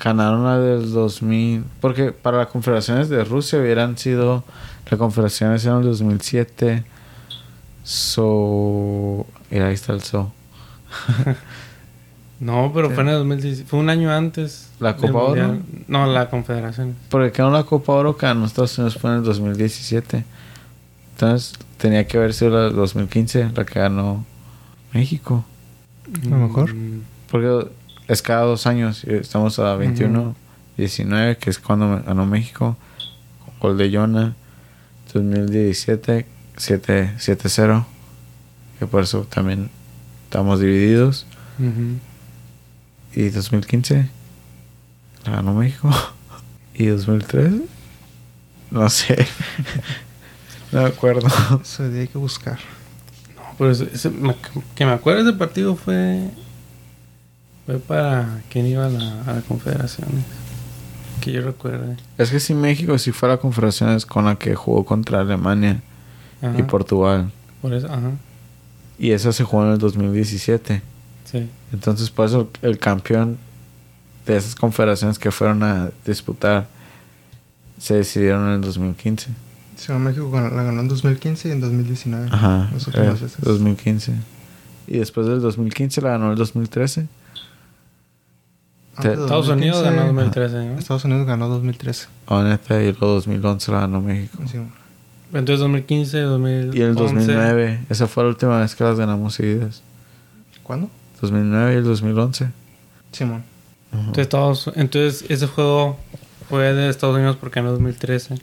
[0.00, 1.64] Ganaron la del 2000.
[1.80, 4.44] Porque para las confederaciones de Rusia hubieran sido.
[4.90, 6.84] Las confederaciones eran el 2007.
[7.82, 9.26] So.
[9.50, 10.32] Y ahí está el So.
[12.38, 14.70] No, pero fue en el 2017, fue un año antes.
[14.78, 15.58] ¿La Copa Oro?
[15.88, 16.94] No, la confederación.
[17.08, 20.24] Porque quedó la Copa Oro que ganó Estados Unidos fue en el 2017.
[21.12, 24.26] Entonces tenía que haber sido la del 2015 la que ganó
[24.92, 25.44] México.
[26.26, 26.74] A lo mejor.
[26.74, 27.68] Mm, Porque
[28.06, 29.02] es cada dos años.
[29.04, 30.34] y Estamos a 21, Ujú.
[30.76, 32.76] 19, que es cuando ganó México.
[33.60, 34.34] Gol de Jonah.
[35.14, 36.26] 2017,
[36.58, 37.84] 7 7-0.
[38.78, 39.70] Que por eso también
[40.24, 41.26] estamos divididos.
[41.58, 41.98] ujú.
[43.16, 44.08] Y 2015
[45.24, 45.90] la ganó México.
[46.74, 47.62] y 2013,
[48.70, 49.26] no sé.
[50.72, 51.26] no me acuerdo.
[51.62, 52.58] Eso de hay que buscar.
[53.36, 54.36] No, pero ese- ese- me-
[54.74, 56.28] que me acuerdo ese partido fue
[57.64, 60.24] fue para quién iba a la, a la confederaciones.
[61.20, 61.96] Que yo recuerde.
[62.18, 65.80] Es que si México si fue a la confederaciones con la que jugó contra Alemania
[66.42, 66.56] Ajá.
[66.58, 67.32] y Portugal.
[67.62, 68.12] Por eso, ajá.
[68.98, 70.82] Y esa se jugó en el 2017.
[71.30, 71.48] Sí.
[71.72, 73.38] Entonces, por eso el campeón
[74.26, 76.66] de esas confederaciones que fueron a disputar
[77.78, 79.28] se decidieron en el 2015.
[79.76, 82.28] Sí, México la ganó en 2015 y en 2019.
[82.32, 83.40] Ajá, Las últimas eh, veces.
[83.42, 84.12] 2015.
[84.86, 87.06] Y después del 2015 la ganó el 2013.
[88.96, 90.78] Antes de Estados Unidos 2015, ganó 2013, ¿no?
[90.78, 92.06] Estados Unidos ganó 2013.
[92.26, 94.38] O neta, y luego 2011 la ganó México.
[94.50, 94.58] Sí.
[95.32, 96.78] Entonces 2015, 2011.
[96.78, 99.82] Y el 2009, esa fue la última vez que las ganamos seguidas.
[100.62, 100.88] ¿Cuándo?
[101.20, 102.48] 2009 y el 2011.
[103.12, 103.44] Simón.
[103.92, 104.00] Ujú.
[104.00, 105.96] Entonces, Estados- entonces ese juego
[106.48, 108.36] fue de Estados Unidos porque en 2013.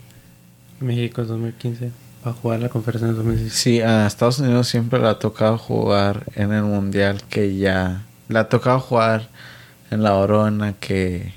[0.80, 1.92] México en 2015.
[2.24, 3.54] Para jugar la conferencia en 2016.
[3.54, 8.04] Sí, a Estados Unidos siempre le ha tocado jugar en el mundial que ya.
[8.30, 9.30] Le ha tocado jugar
[9.92, 11.34] en la la que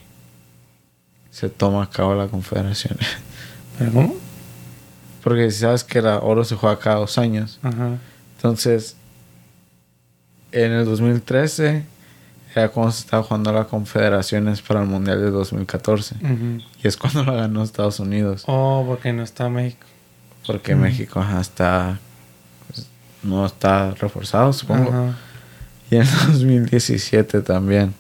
[1.31, 2.97] se toma a cabo la confederación.
[3.79, 4.15] ¿Pero cómo?
[5.23, 7.59] Porque si sabes que la oro se juega cada dos años.
[7.63, 7.99] Ajá.
[8.37, 8.97] Entonces,
[10.65, 11.85] en el 2013
[12.55, 16.15] era cuando se estaba jugando las confederaciones para el mundial de 2014.
[16.17, 16.63] Ujú.
[16.83, 18.45] Y es cuando la ganó Estados Unidos.
[18.47, 19.87] Oh, porque no está México.
[20.47, 21.99] Porque México ajá, está.
[22.69, 22.87] pues,
[23.23, 25.13] no está reforzado, supongo.
[25.91, 27.93] Y en el 2017 también.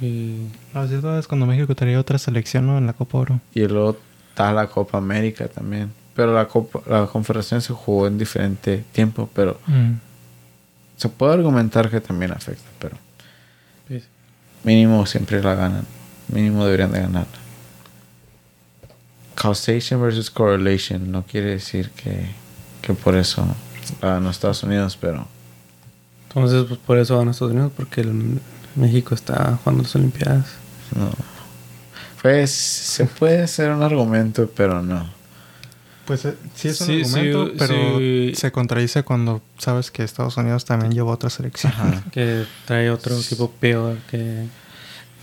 [0.00, 2.78] Y La cierta es cuando México tenía otra selección ¿no?
[2.78, 3.40] en la Copa Oro.
[3.54, 3.98] Y luego
[4.30, 5.92] está la Copa América también.
[6.14, 9.58] Pero la Copa, la confederación se jugó en diferente tiempo, pero
[11.02, 12.96] se puede argumentar que también afecta, pero
[13.88, 14.04] pues,
[14.64, 15.84] mínimo siempre la ganan.
[16.28, 17.38] Mínimo deberían de ganarla.
[19.34, 22.26] Causation versus correlation no quiere decir que,
[22.80, 23.44] que por eso
[24.00, 25.26] ganó Estados Unidos, pero
[26.28, 28.40] entonces, pues por eso van a Estados Unidos, porque el-
[28.74, 30.46] México está jugando las Olimpiadas.
[30.96, 31.10] no.
[32.22, 35.06] Pues se puede hacer un argumento, pero no.
[36.06, 38.32] Pues eh, sí es un Sí, argumento, sí, pero sí.
[38.34, 41.72] se contradice cuando sabes que Estados Unidos también llevó otra selección.
[41.72, 42.02] Ajá.
[42.12, 44.46] Que trae otro equipo peor que,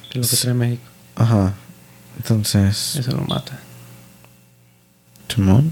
[0.09, 0.83] que lo que trae México.
[1.15, 1.53] Ajá.
[2.17, 3.59] Entonces, Eso lo mata.
[5.27, 5.71] Simón,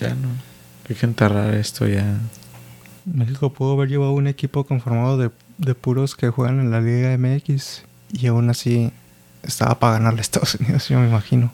[0.00, 0.28] ya no.
[0.88, 2.04] Hay que enterrar esto ya.
[3.04, 7.16] México pudo haber llevado un equipo conformado de, de puros que juegan en la Liga
[7.16, 7.82] MX
[8.12, 8.92] y aún así
[9.42, 11.52] estaba para ganarle a Estados Unidos, yo me imagino.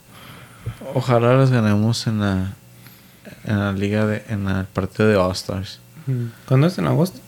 [0.95, 2.55] Ojalá las ganemos en la
[3.44, 5.80] en la liga de en el partido de All Stars.
[6.06, 6.26] Mm.
[6.46, 6.78] ¿Cuándo es?
[6.78, 7.20] ¿En agosto?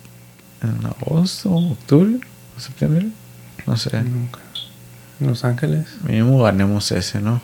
[0.62, 2.20] En agosto, octubre,
[2.57, 3.09] o septiembre,
[3.66, 4.03] no sé.
[4.03, 4.40] Nunca.
[5.20, 5.86] En Los Ángeles.
[6.07, 7.40] Mínimo ganemos ese, ¿no?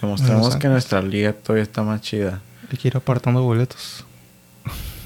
[0.00, 2.40] Demostramos que nuestra liga todavía está más chida.
[2.70, 4.04] Hay que ir apartando boletos.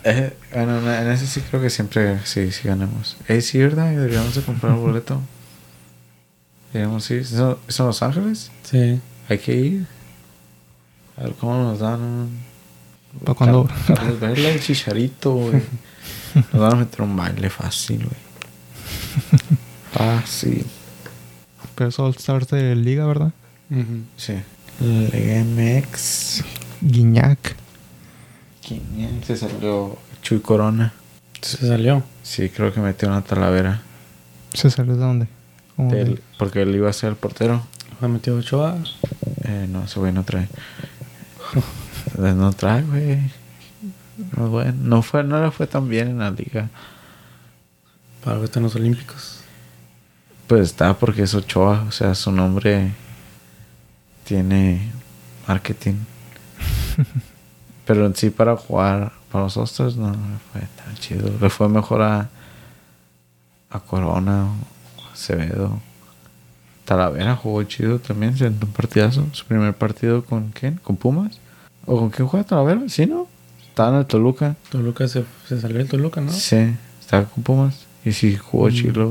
[0.03, 3.17] Eh, bueno, en ese sí creo que siempre sí, sí ganamos.
[3.29, 3.91] Eh, sí, ¿verdad?
[3.91, 5.21] Deberíamos de comprar un boleto.
[6.73, 7.21] Deberíamos ir.
[7.21, 8.51] ¿Eso es en Los Ángeles?
[8.65, 9.01] Sí.
[9.29, 9.87] Hay que ir.
[11.21, 12.41] A ver cómo nos dan un...
[13.25, 13.69] ¿Para cuándo?
[13.87, 15.63] Carlos Vela, el chicharito, güey.
[16.53, 18.21] Nos van a meter un baile fácil, güey.
[19.93, 20.65] Fácil.
[21.75, 23.33] Pero es All Stars de Liga, ¿verdad?
[24.17, 24.35] Sí.
[24.81, 26.45] Liga MX.
[26.81, 27.57] Guiñac.
[28.67, 29.99] ¿Quién se salió?
[30.23, 30.93] Chuy Corona.
[31.43, 32.05] Se salió.
[32.23, 33.83] Sí, creo que metió una talavera.
[34.55, 35.27] ¿Se salió de dónde?
[35.77, 37.63] Del- porque él iba a ser el portero.
[38.01, 38.77] Ha metido Ochoa.
[39.45, 40.49] Eh, no, ese güey no trae.
[42.19, 43.19] No trae, güey.
[44.37, 44.75] No, bueno.
[44.79, 46.69] no fue, no le fue tan bien en la liga.
[48.25, 49.41] Para que están los Olímpicos.
[50.47, 52.93] Pues está porque es Ochoa, o sea, su nombre
[54.25, 54.91] tiene
[55.47, 55.95] marketing.
[57.87, 60.17] Pero en sí para jugar para los Ostras no le
[60.53, 61.31] fue tan chido.
[61.41, 62.29] Le fue mejor a,
[63.71, 65.81] a Corona o Acevedo.
[66.85, 69.27] Talavera jugó chido también, se un partidazo.
[69.33, 70.81] Su primer partido con quién?
[70.83, 71.40] ¿Con Pumas?
[71.93, 72.83] ¿O con quién juega Talavera?
[72.89, 73.27] ¿Sí, no?
[73.69, 74.55] Estaba en el Toluca.
[74.71, 76.31] Toluca se, se salió del Toluca, ¿no?
[76.33, 77.87] Sí, estaba con Pumas.
[78.05, 78.73] Y sí jugó Mm.
[78.73, 79.07] chido.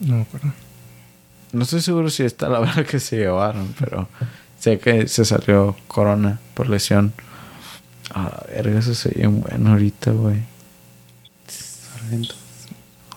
[0.00, 0.50] No me acuerdo.
[1.52, 4.08] No estoy seguro si está la verdad que se llevaron, pero
[4.58, 7.12] sé que se salió Corona por lesión.
[8.14, 10.38] Ah, verga, eso se bien bueno ahorita, güey.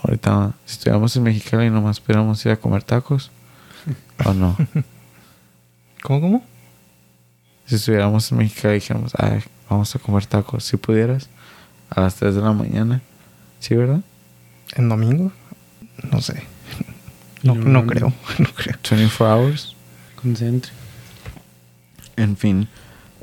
[0.04, 3.32] Ahorita, si estuviéramos en Mexicali y nomás pudiéramos ir a comer tacos.
[4.26, 4.58] ¿O no?
[6.04, 6.44] ¿Cómo, cómo?
[7.66, 10.64] Si estuviéramos en y dijéramos, ay, vamos a comer tacos.
[10.66, 11.30] Si pudieras,
[11.89, 13.01] a las 3 de la mañana.
[13.59, 14.01] ¿Sí, verdad?
[14.76, 15.32] ¿En domingo?
[16.11, 16.43] No sé.
[17.43, 18.14] No, no- no creo.
[18.39, 18.76] No creo.
[18.89, 19.76] 24 hours.
[20.22, 20.72] Concentre.
[22.18, 22.68] En fin.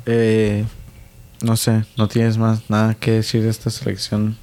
[0.05, 0.65] Eh,
[1.41, 4.37] no sé, no tienes más nada que decir de esta selección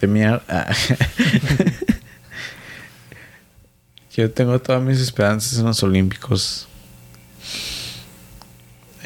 [0.00, 0.66] de mierda.
[4.16, 6.68] Yo tengo todas mis esperanzas en los Olímpicos.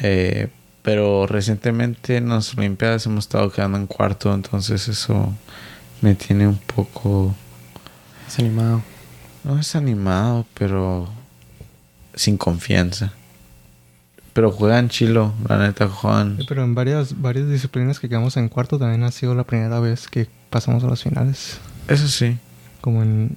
[0.01, 0.49] Eh,
[0.83, 5.33] Pero recientemente en las Olimpiadas hemos estado quedando en cuarto, entonces eso
[6.01, 7.35] me tiene un poco...
[8.25, 8.81] Desanimado.
[9.43, 11.09] No es animado, pero
[12.15, 13.11] sin confianza.
[14.33, 16.37] Pero juegan chilo, la neta juegan.
[16.47, 20.07] Pero en varias, varias disciplinas que quedamos en cuarto también ha sido la primera vez
[20.07, 21.59] que pasamos a las finales.
[21.87, 22.37] Eso sí.
[22.81, 23.35] Como en...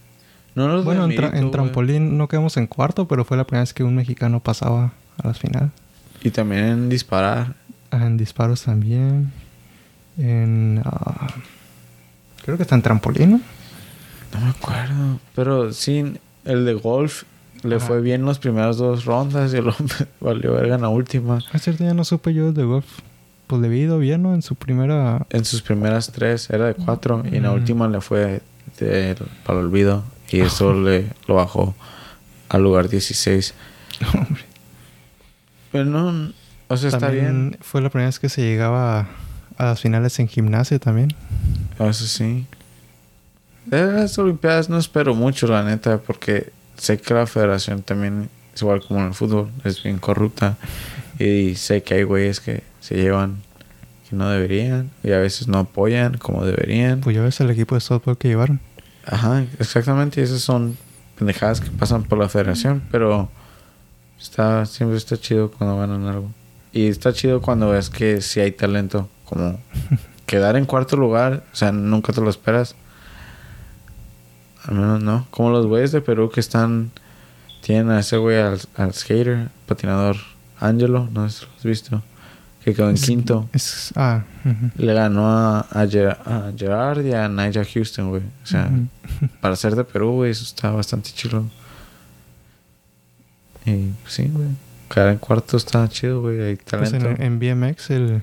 [0.54, 3.72] No los Bueno, en, tra- trampolín no quedamos en cuarto, pero fue la primera vez
[3.72, 4.92] que un mexicano pasaba
[5.22, 5.70] a las finales.
[6.22, 7.54] Y también en disparar.
[7.90, 9.32] Ah, En disparos también.
[10.18, 10.82] En...
[10.84, 11.28] ah,
[12.44, 13.40] creo que está en trampolín, ¿no?
[14.34, 15.18] No me acuerdo.
[15.34, 16.14] Pero sí,
[16.44, 17.24] el de golf
[17.62, 17.86] le Ajá.
[17.86, 21.38] fue bien las primeras dos rondas y el hombre valió verga en la última.
[21.52, 22.86] A cierto día no supe yo de golf.
[23.46, 24.34] Pues le había ido bien, ¿no?
[24.34, 25.26] En su primera...
[25.30, 28.42] En sus primeras tres era de cuatro y en la última le fue
[28.78, 31.74] de- para el olvido y eso le lo bajó
[32.48, 33.52] al lugar 16.
[34.14, 34.42] Hombre.
[35.72, 36.32] Pero no,
[36.68, 37.56] o sea, está bien.
[37.60, 39.08] fue la primera vez que se llegaba a,
[39.56, 41.14] a las finales en gimnasia también.
[41.78, 42.46] Eso sí.
[43.66, 48.62] De las Olimpiadas no espero mucho, la neta, porque sé que la federación también es
[48.62, 50.56] igual como en el fútbol, es bien corrupta.
[51.18, 53.42] Y sé que hay güeyes que se llevan
[54.08, 57.00] que no deberían y a veces no apoyan como deberían.
[57.00, 58.60] Pues ya ves el equipo de softball que llevaron.
[59.06, 60.20] Ajá, exactamente.
[60.20, 60.76] y Esas son
[61.18, 63.30] pendejadas que pasan por la federación, pero
[64.20, 66.30] está siempre está chido cuando ganan algo.
[66.72, 69.58] Y está chido cuando ves que sí hay talento, como
[70.26, 72.74] quedar en cuarto lugar, o sea, nunca te lo esperas.
[74.64, 75.26] Al menos no.
[75.30, 76.90] Como los güeyes de Perú que están.
[77.62, 80.16] Tienen a ese güey al, al skater, patinador
[80.60, 82.02] Angelo, no sé si lo has visto.
[82.64, 83.48] Que quedó en quinto.
[83.52, 84.22] Es, ah.
[84.76, 88.22] Le ganó a, a, Ger- a Gerard y a Nigel Houston, güey.
[88.42, 88.70] O sea,
[89.42, 91.44] para ser de Perú, güey, eso está bastante chido.
[93.66, 94.48] Y pues, sí, güey.
[95.10, 96.40] En cuarto está chido, güey.
[96.42, 97.10] Hay Pues talento.
[97.22, 98.22] en, en BMX, el,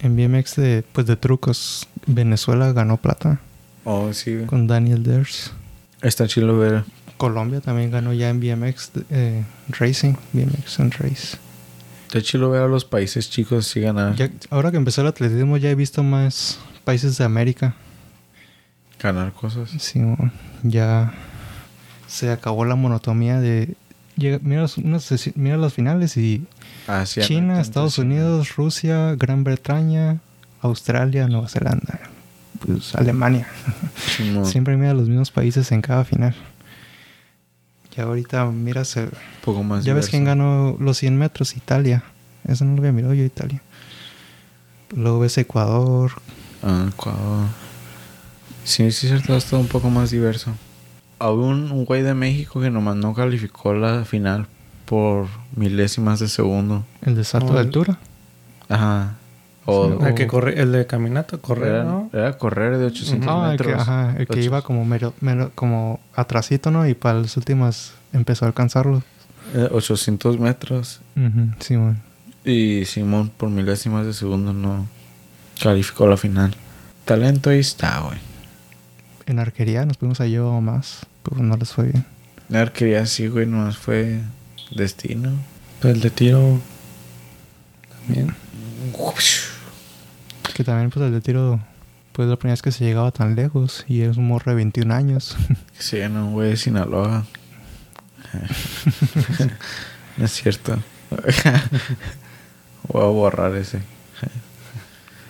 [0.00, 3.40] en BMX de, pues de trucos, Venezuela ganó plata
[3.84, 4.46] Oh, sí, güey.
[4.46, 5.52] con Daniel Ders.
[6.00, 6.84] Está chido ver.
[7.18, 11.36] Colombia también ganó ya en BMX eh, Racing, BMX and Race.
[12.06, 14.14] Está chido ver a los países chicos sí ganar.
[14.16, 17.74] Ya- ahora que empezó el atletismo ya he visto más países de América.
[19.00, 19.70] Ganar cosas.
[19.78, 20.00] Sí,
[20.62, 21.12] ya
[22.06, 23.74] se acabó la monotomía de...
[24.16, 24.78] llega- mira, los-
[25.36, 26.46] mira las finales y
[26.86, 30.18] Ah, sí, China, Estados Unidos, Rusia, Gran Bretaña,
[30.60, 32.00] Australia, Nueva Zelanda,
[32.64, 33.46] pues Alemania.
[34.44, 36.34] Siempre mira los mismos países en cada final.
[37.96, 39.10] Y ahorita miras el...
[39.44, 39.84] Poco más.
[39.84, 42.02] Ya ves quién ganó los 100 metros, Italia.
[42.46, 43.62] Eso no lo había mirado yo, Italia.
[44.96, 46.10] Luego ves Ecuador.
[46.62, 47.46] Ah, Ecuador.
[48.64, 50.54] Sí, sí, es cierto, es todo un poco más diverso.
[51.18, 54.46] Había un, un güey de México que nomás no calificó la final
[54.84, 56.84] por milésimas de segundo.
[57.02, 57.98] El de salto Oh, de altura.
[58.68, 59.14] Ajá.
[59.66, 62.10] O, Sí, o- El que corre, el de caminata, correr, era, ¿no?
[62.12, 63.68] era correr de 800 Ah, el metros.
[63.74, 66.86] que, ajá, el que Ocho- iba como mero, mero- como atrasito, ¿no?
[66.86, 69.02] Y para las últimas empezó a alcanzarlo.
[69.54, 71.00] eh, 800 metros.
[71.60, 71.96] Sí, bueno.
[72.44, 74.86] Y Simón por milésimas de segundo no
[75.62, 76.54] calificó la final.
[77.06, 78.18] Talento ahí está, güey.
[79.26, 82.04] En arquería nos fuimos a llevar más, pero no les fue bien.
[82.48, 84.20] La arquería sí, güey, nomás fue
[84.70, 85.32] destino.
[85.82, 86.60] El de tiro
[88.06, 88.34] también.
[90.54, 91.60] Que también, pues, el de tiro,
[92.12, 93.84] pues, la primera vez que se llegaba tan lejos.
[93.88, 95.36] Y eres un morro de 21 años.
[95.78, 97.26] Sí, no, güey, de Sinaloa.
[100.16, 100.78] no es cierto.
[102.88, 103.80] Voy a borrar ese.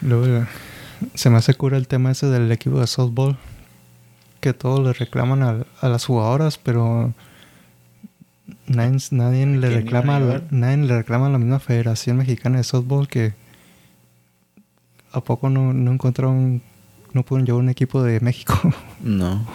[0.03, 0.47] Luego,
[1.15, 3.39] se me hace cura el tema ese del equipo de softball.
[4.45, 7.15] Que todos le reclaman a, a las jugadoras, pero
[8.67, 12.65] nadie, nadie le ¿Quién reclama la, nadie le reclama a la misma Federación Mexicana de
[12.65, 13.33] Softball que
[15.13, 16.61] a poco no, no encontraron,
[17.15, 18.55] no pudieron llevar un equipo de México.
[19.01, 19.47] No.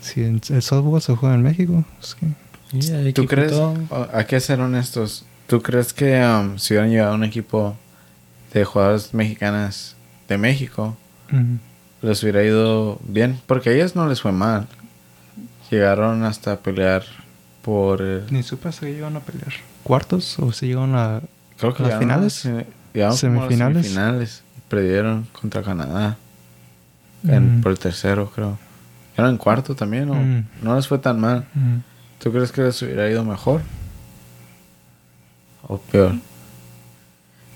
[0.00, 3.52] si en- el softball se juega en México, es que ¿Tú crees?
[3.52, 3.74] todo.
[4.12, 5.26] Hay que ser honestos.
[5.46, 7.76] ¿Tú crees que um, si hubieran llevado un equipo
[8.54, 9.96] de jugadoras mexicanas
[10.28, 10.96] de México,
[12.06, 13.38] les hubiera ido bien?
[13.46, 14.66] Porque a ellas no les fue mal.
[15.70, 17.02] Llegaron hasta pelear
[17.62, 18.00] por...
[18.02, 19.52] eh, ni supe si llegaron a pelear.
[19.82, 21.20] ¿Cuartos o si llegaron a
[21.58, 22.46] creo que ¿Las llegaron a finales?
[22.46, 23.82] a las ¿Semifinales?
[23.86, 24.42] semifinales.
[24.68, 26.16] Perdieron contra Canadá.
[27.26, 27.60] En, Mm.
[27.62, 28.58] Por el tercero, creo.
[29.16, 30.44] ¿Eran en cuarto también o Mm.
[30.62, 31.46] no les fue tan mal?
[31.54, 31.82] ujú,
[32.22, 33.62] ¿Tú crees que les hubiera ido mejor?
[35.68, 36.14] ¿O peor?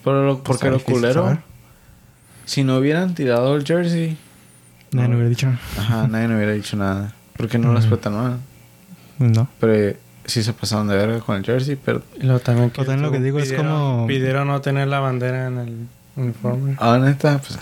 [0.02, 1.38] Pero lo- porque lo culero,
[2.46, 4.16] si no hubieran tirado el jersey,
[4.92, 7.12] nadie me hubiera dicho ajá, nadie me hubiera dicho nada.
[7.36, 7.96] Porque no les Mm.
[7.98, 8.38] tan mal.
[9.18, 9.48] no.
[9.60, 13.02] Pero sí se pasaron de verga con el jersey, pero Y luego también O también
[13.02, 15.86] lo que digo es pidieron- como- Pidieron no tener la bandera en el
[16.16, 16.76] uniforme.
[16.78, 17.58] ah, neta, pues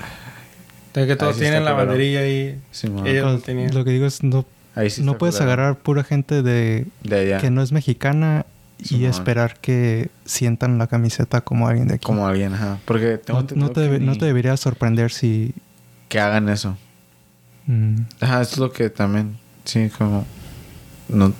[0.95, 1.89] De que todos sí tienen la culero.
[1.91, 2.61] banderilla ahí.
[2.73, 3.75] sí, Ellos- Lo, lo tenían.
[3.75, 5.53] lo que digo es no, ahí sí no puedes culero.
[5.53, 8.47] agarrar pura gente de de allá que no es mexicana
[8.79, 12.05] y esperar que sientan la camiseta como alguien de aquí.
[12.07, 12.79] como alguien, ajá.
[12.85, 15.53] Porque tengo no, no te, que debe- no ni- te debería sorprender si...
[16.09, 16.77] que hagan eso.
[17.69, 20.27] Mm, Ajá, eso es lo que también, sí, como...
[21.09, 21.33] No,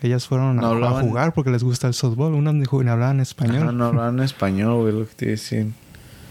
[0.00, 2.32] ellas fueron No a, a hablaban- jugar porque les gusta el softball.
[2.34, 3.62] Unas ni, hablaban español.
[3.64, 5.66] Ajá, no hablaban español, güey, lo que te decía.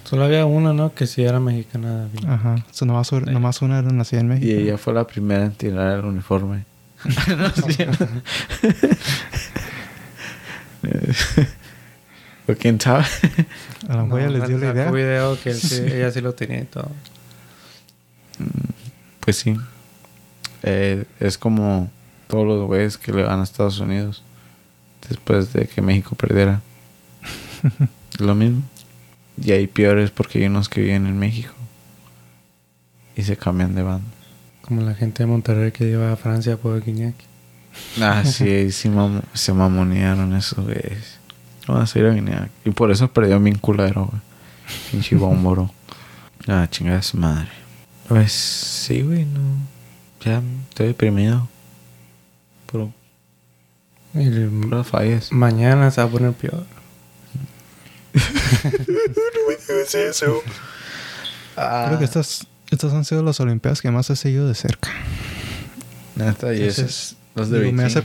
[0.04, 0.94] Solo había una, ¿no?
[0.96, 2.08] Que sí era mexicana.
[2.08, 2.26] David.
[2.28, 2.66] Ajá.
[2.72, 3.16] So, nomás, Sí.
[3.28, 4.48] nomás una era nacida en México.
[4.48, 6.66] Y ella fue la primera en tirar el uniforme.
[7.38, 7.52] no.
[12.48, 13.06] ¿O quién sabe?
[13.88, 14.92] A lo mejor ella les dio la idea.
[14.92, 16.90] video que él sí- ella sí lo tenía y todo.
[19.34, 19.56] Sí.
[20.64, 21.90] Eh, es como
[22.28, 24.24] todos los güeyes que le van a Estados Unidos
[25.10, 26.62] después de que México perdiera.
[28.20, 28.62] Lo mismo.
[29.44, 31.54] Y hay peores porque hay unos que viven en México
[33.16, 34.08] y se cambian de banda.
[34.62, 37.16] Como la gente de Monterrey que iba a Francia por Guiñac.
[38.00, 41.18] Ah, sí, sí mam- se mamonearon esos güeyes.
[41.68, 42.50] Vamos a ir a Guinea.
[42.66, 44.22] Y por eso perdió mi culero, güey.
[44.92, 45.18] Pinche.
[46.48, 47.50] Ah, chingada su madre.
[48.12, 49.40] Pues sí, güey, no.
[50.26, 51.48] Ya estoy deprimido.
[54.14, 55.32] El- puras fallas.
[55.32, 56.66] mañana se va a poner peor.
[61.56, 64.90] Creo que estas, estas han sido las Olimpiadas que más he seguido de cerca.
[66.16, 68.04] Neta, y esos, los de digo, me hace.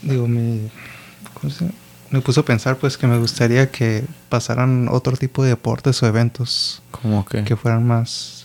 [0.00, 0.70] Digo, me...
[1.34, 1.74] ¿cómo se llama?
[2.10, 6.06] Me puso a pensar pues que me gustaría que pasaran otro tipo de deportes o
[6.06, 7.44] eventos Como que.
[7.44, 8.41] que fueran más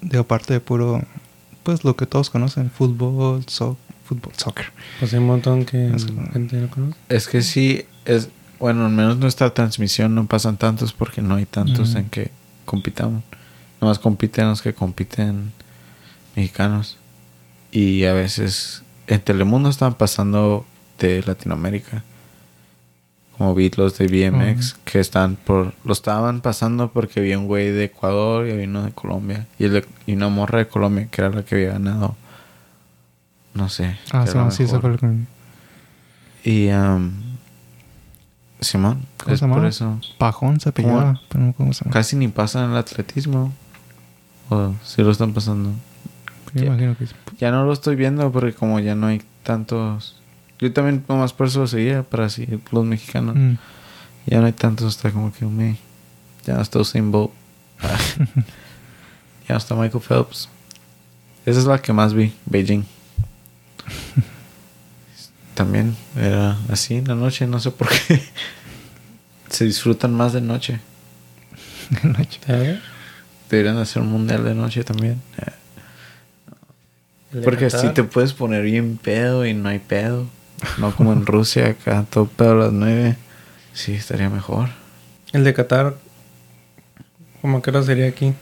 [0.00, 1.02] de aparte de puro
[1.62, 4.66] pues lo que todos conocen fútbol so- fútbol soccer
[5.00, 6.96] Pues hay un montón que Es gente no conoce.
[7.08, 8.28] Es que sí, es.
[8.60, 12.30] Bueno, al menos nuestra transmisión no pasan tantos porque no hay tantos en que
[12.64, 13.22] compitamos.
[13.80, 15.52] Nomás compiten los que compiten
[16.36, 16.96] mexicanos.
[17.72, 20.64] Y a veces en Telemundo están pasando
[20.98, 22.02] de Latinoamérica.
[23.38, 25.74] Como los de BMX que están por.
[25.84, 29.46] Lo estaban pasando porque había un güey de Ecuador y había uno de Colombia.
[29.58, 32.16] Y, el y una morra de Colombia que era la que había ganado.
[33.52, 33.98] No sé.
[34.12, 34.98] ah que sí, mejor.
[34.98, 35.16] fue
[36.44, 37.12] Y um,
[38.60, 40.00] Simón, ¿Cómo es se por eso.
[40.18, 43.52] Pajón se apellidaba pero no cómo se llama Casi ni pasa en el atletismo.
[44.48, 45.72] O si lo están pasando.
[46.54, 47.14] me imagino que sí.
[47.38, 50.15] Ya no lo estoy viendo porque como ya no hay tantos.
[50.58, 53.36] Yo también nomás por eso lo seguía para seguir los mexicanos.
[53.36, 53.54] Mm.
[54.26, 55.76] Ya no hay tantos, está como que me.
[56.44, 57.32] Ya no está Usain Bolt.
[59.48, 60.48] Ya no está Michael Phelps.
[61.44, 62.84] Esa es la que más vi, Beijing.
[65.54, 68.20] También era así en la noche, no sé por qué.
[69.48, 70.80] Se disfrutan más de noche.
[72.02, 72.40] La noche.
[72.44, 72.80] ¿Te
[73.48, 75.22] Deberían hacer un mundial de noche también.
[77.30, 77.94] De Porque así Qatar.
[77.94, 80.26] te puedes poner bien pedo y no hay pedo.
[80.78, 83.16] No como en Rusia, acá todo pedo a las nueve.
[83.72, 84.68] Sí, estaría mejor.
[85.32, 85.94] El de Qatar.
[87.42, 88.34] ¿Cómo que hora sería aquí?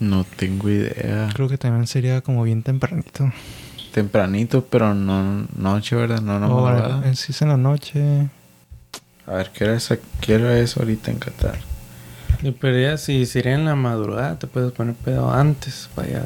[0.00, 1.28] No tengo idea.
[1.34, 3.32] creo que también sería como bien tempranito
[3.92, 6.20] Tempranito, pero no noche, ¿verdad?
[6.20, 8.28] No, no, Oh, sí es en la noche
[9.26, 11.58] A ver, ¿qué hora, es, ¿qué hora es ahorita en Qatar?
[12.42, 16.22] Yo perdía si sería en la madrugada, te puedes poner pedo antes para allá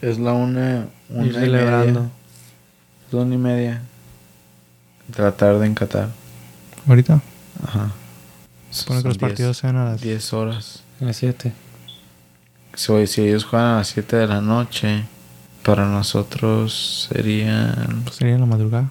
[0.00, 2.00] Es la una, una y celebrando.
[2.00, 2.12] media.
[3.12, 3.82] Una y media
[5.08, 6.08] de la tarde en Qatar.
[6.86, 7.20] ahorita
[7.66, 7.90] Ajá.
[8.70, 10.82] supone que los diez- partidos sean a las 10 horas.
[11.00, 11.52] A las 7.
[12.74, 15.04] So, si ellos juegan a las 7 de la noche,
[15.64, 18.90] para nosotros serían pues, sería en la madrugada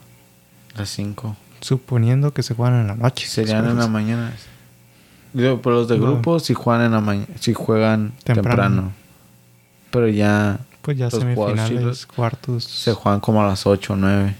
[0.75, 1.35] las 5.
[1.61, 4.33] suponiendo que se juegan en la noche Serían en la mañana.
[5.33, 6.05] Digo, pero los de No.
[6.07, 8.43] grupo si juegan en la mañana, si juegan temprano.
[8.51, 8.91] Temprano.
[9.91, 14.35] Pero ya pues ya Los semifinales cuartos se juegan como a las 8 o 9.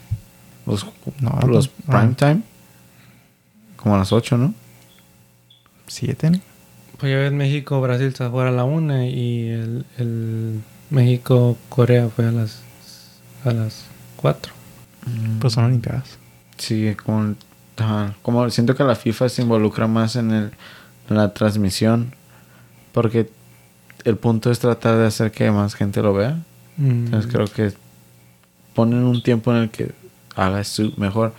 [0.66, 0.86] Los,
[1.20, 2.00] No, los pues, ah.
[2.00, 2.42] prime time.
[3.76, 4.54] Como a las 8, ¿no?
[5.88, 6.40] siete ¿no?
[7.00, 12.08] Pues ya ves, México, Brasil se fue a la 1 y el, el México, Corea
[12.08, 12.62] fue a las
[13.44, 13.84] a las
[14.16, 14.54] 4.
[15.42, 16.18] pues son olimpiadas
[16.58, 17.36] Sí, como,
[17.76, 20.52] ajá, como siento que la FIFA se involucra más en, el,
[21.10, 22.16] en la transmisión.
[22.94, 23.30] Porque
[24.04, 26.38] el punto es tratar de hacer que más gente lo vea.
[26.78, 27.06] Mm.
[27.06, 27.74] Entonces creo que
[28.74, 29.92] ponen un tiempo en el que
[30.36, 31.34] haga su mejor.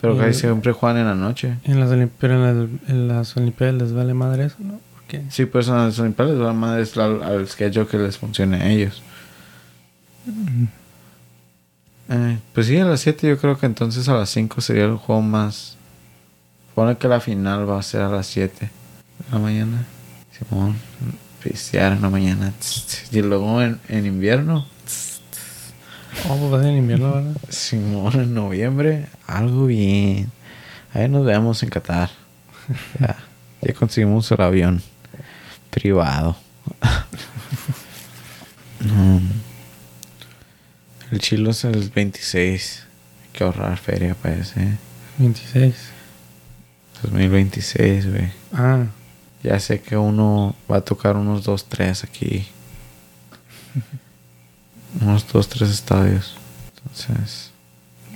[0.00, 1.56] Pero casi siempre juegan en la noche.
[1.64, 4.80] En las, pero en, las- en las Olimpiadas les vale madre eso, ¿no?
[4.94, 8.56] Porque Sí, pues en las Olimpiadas les va más al, al schedule que les funcione
[8.56, 9.02] a ellos.
[12.08, 14.96] Eh, pues sí, a las 7 yo creo que entonces a las 5 sería el
[14.96, 15.76] juego más...
[16.74, 18.70] Pone que la final va a ser a las 7 de
[19.32, 19.84] la mañana.
[20.32, 20.76] Simón,
[21.42, 22.52] pistear en la mañana.
[23.10, 24.66] Y luego en, en invierno,
[26.28, 27.36] Oh, pues en invierno, ¿verdad?
[27.48, 30.30] Simón, en noviembre, algo bien.
[30.92, 32.10] Ahí nos vemos en Qatar.
[33.00, 33.16] Ya,
[33.62, 34.82] ya conseguimos el avión
[35.70, 36.36] privado.
[38.80, 39.20] No.
[41.10, 42.86] El chilo es el 26.
[43.24, 44.78] Hay que ahorrar feria para ese.
[45.18, 45.74] 26.
[47.02, 48.30] 2026, güey.
[48.54, 48.84] Ah,
[49.42, 52.46] Ya sé que uno va a tocar unos 2, 3 aquí.
[55.00, 56.36] unos 2, 3 estadios.
[56.76, 57.50] Entonces,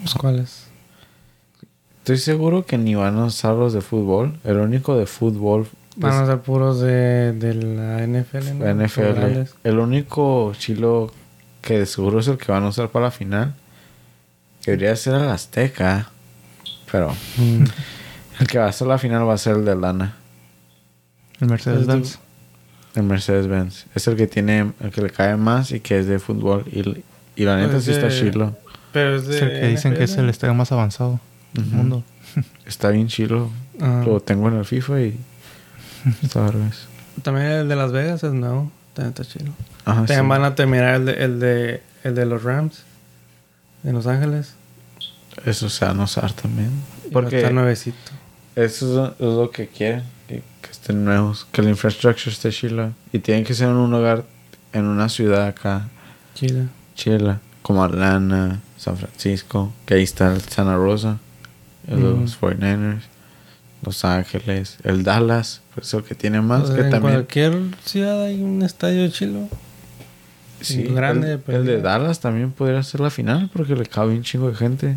[0.03, 0.65] ¿los cuáles?
[1.99, 4.39] estoy seguro que ni van a usar los de fútbol.
[4.45, 5.67] El único de fútbol
[5.97, 8.75] Van a ser puros de, de la NFL, ¿no?
[8.75, 8.89] NFL.
[8.89, 9.55] Federales.
[9.63, 11.13] El único chilo
[11.63, 13.55] que de seguro es el que van a usar para la final.
[14.67, 16.11] Debería ser el Azteca.
[16.91, 17.65] Pero Mm.
[18.41, 20.17] el que va a ser la final va a ser el de Lana.
[21.41, 22.19] El Mercedes-Benz.
[22.95, 23.87] El Mercedes-Benz.
[23.95, 26.65] Es el que tiene, el que le cae más y que es de fútbol.
[26.71, 27.03] Y,
[27.41, 28.57] y la neta Pues sí está de- chilo.
[28.93, 31.19] Pero es de Es el que dicen que es el estadio más avanzado
[31.53, 32.05] del mundo.
[32.67, 33.51] Está bien chilo.
[33.81, 34.03] Ah.
[34.07, 35.19] Lo tengo en el FIFA y
[36.23, 36.51] está.
[37.23, 38.71] También el de Las Vegas es nuevo.
[38.93, 39.53] También está chido.
[39.85, 40.27] Ajá, También sí.
[40.29, 42.83] van a terminar el de, el de, el de los Rams.
[43.83, 44.55] De Los Ángeles.
[45.45, 46.71] Eso se van a usar también.
[47.07, 47.97] Va Porque estar nuevecito.
[48.57, 52.93] Eso es, lo que quieren, que, que estén nuevos, que la infraestructura esté chila.
[53.13, 54.25] Y tienen que ser en un lugar,
[54.73, 55.89] en una ciudad acá,
[56.35, 56.67] Chile.
[56.95, 61.19] chila, como Atlanta, San Francisco, que ahí está el Santa Rosa,
[61.89, 62.21] el Mm.
[62.23, 63.03] los 49ers,
[63.85, 67.15] Los Ángeles, el Dallas, pues es el que tiene más, O sea, que en también...
[67.15, 69.49] cualquier ciudad hay un estadio chilo.
[70.63, 71.83] Sí, grande, el, el de ya.
[71.83, 74.97] Dallas también podría ser la final, porque le cabe un chingo de gente.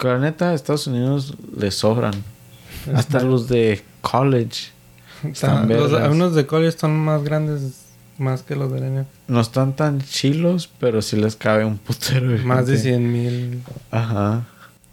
[0.00, 2.14] Que la neta, a Estados Unidos le sobran.
[2.94, 4.70] Hasta los de college.
[5.22, 7.82] Están- Están los, de college son más grandes
[8.16, 9.06] más que los del NFL.
[9.28, 12.88] No están tan chilos, pero sí les cabe un putero de Más de gente.
[12.90, 13.62] 100 mil.
[13.90, 14.46] Ajá.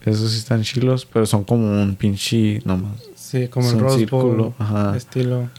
[0.05, 3.01] Esos sí están chilos, pero son como un pinche nomás.
[3.15, 4.53] Sí, como Es el un Rose círculo, Bowl.
[4.59, 4.95] ajá.
[4.97, 5.49] Estilo.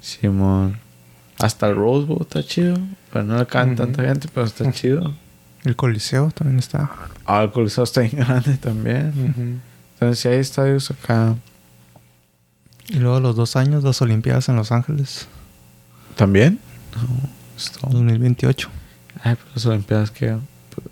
[0.00, 0.78] Simón.
[1.38, 2.76] Hasta el Rose Bowl está chido.
[3.12, 5.14] Pero no le caen tanta gente, pero está chido.
[5.64, 6.90] El Coliseo también está.
[7.52, 9.08] Coliseo está bien grande también.
[9.08, 9.58] Ujú.
[9.94, 11.36] Entonces, si hay estadios acá
[12.88, 15.28] Y luego los dos años, las Olimpiadas en Los Ángeles,
[16.16, 16.58] también.
[16.96, 18.68] No, esto- 2028.
[19.22, 20.36] Ay, pero las Olimpiadas que.
[20.74, 20.88] pues,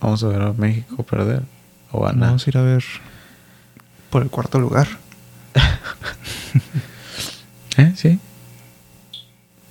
[0.00, 1.42] Vamos a ver a México perder.
[1.90, 2.28] O ganar.
[2.28, 2.84] Vamos a ir a ver
[4.10, 4.86] por el cuarto lugar.
[7.76, 7.92] ¿Eh?
[7.96, 8.18] Sí.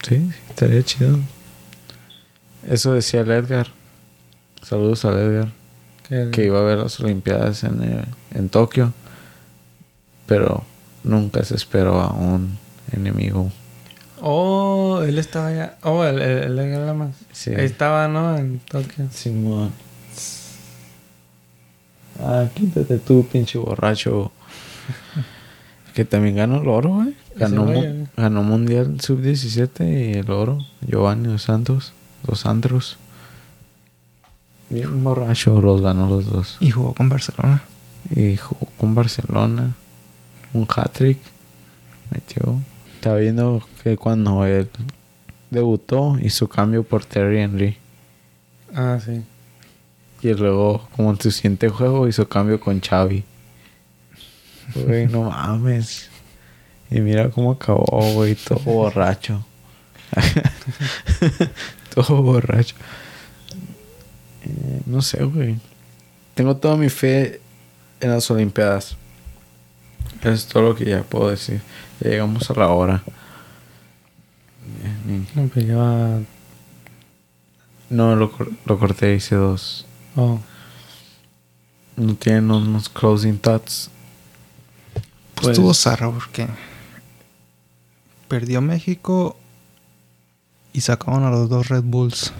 [0.02, 1.18] Sí, sí, estaría chido.
[2.68, 3.68] Eso decía el Edgar.
[4.62, 5.52] Saludos al Edgar.
[6.26, 8.05] Que- Que iba a ver las Olimpiadas en, eh,
[8.36, 8.93] en Tokio.
[10.26, 10.64] Pero
[11.03, 12.57] nunca se esperó a un
[12.91, 13.51] enemigo.
[14.22, 15.78] Oh, él estaba allá.
[15.84, 17.16] Oh, el, el, el Edgar Lamas.
[17.32, 17.49] Sí.
[17.51, 18.38] Ahí estaba, ¿no?
[18.38, 19.07] En Tokio.
[19.11, 19.72] Simón.
[22.20, 24.32] Ah, quítate tú, pinche borracho.
[25.93, 27.16] que también ganó el oro, güey.
[27.36, 28.07] Ganó, mu- güey.
[28.16, 30.59] ganó Mundial Sub-17 y el oro.
[30.88, 31.93] Giovanni Dos Santos.
[32.26, 32.97] Dos Santos.
[34.74, 36.58] Bien borracho los ganó los dos.
[36.60, 37.62] Y jugó con Barcelona.
[38.10, 39.76] Y jugó con Barcelona.
[40.52, 41.20] Un hat-trick.
[42.10, 42.60] Metió.
[42.96, 44.68] Estaba viendo que cuando él
[45.52, 47.78] debutó hizo cambio por Terry Henry.
[48.74, 49.22] Ah, sí.
[50.24, 53.24] Y luego, como en su siguiente juego, hizo cambio con Xavi.
[54.74, 56.10] Güey, no mames.
[56.90, 59.46] Y mira cómo acabó, güey, todo borracho.
[61.94, 62.76] todo borracho.
[64.86, 65.58] No sé, güey.
[66.36, 67.41] Tengo toda mi fe
[67.99, 68.95] en las Olimpiadas.
[70.22, 71.62] Eso es todo lo que ya puedo decir.
[71.99, 73.04] Ya llegamos a la hora.
[75.36, 75.66] No, pues.
[77.89, 79.86] No, lo, cor- lo corté, hice dos.
[80.16, 80.39] Oh.
[81.95, 83.89] No tienen unos closing thoughts.
[84.93, 86.47] Pues, Pues- estuvo zarra porque
[88.28, 89.38] perdió México
[90.72, 92.34] y sacaron a los dos Red Bulls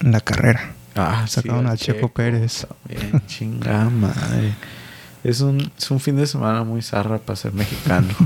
[0.00, 0.72] en la carrera.
[0.94, 2.66] Ah, Sacaron al al Checo Pérez.
[2.66, 4.54] También, chingada madre.
[5.24, 8.08] Es un, es un fin de semana muy zarra para ser mexicano.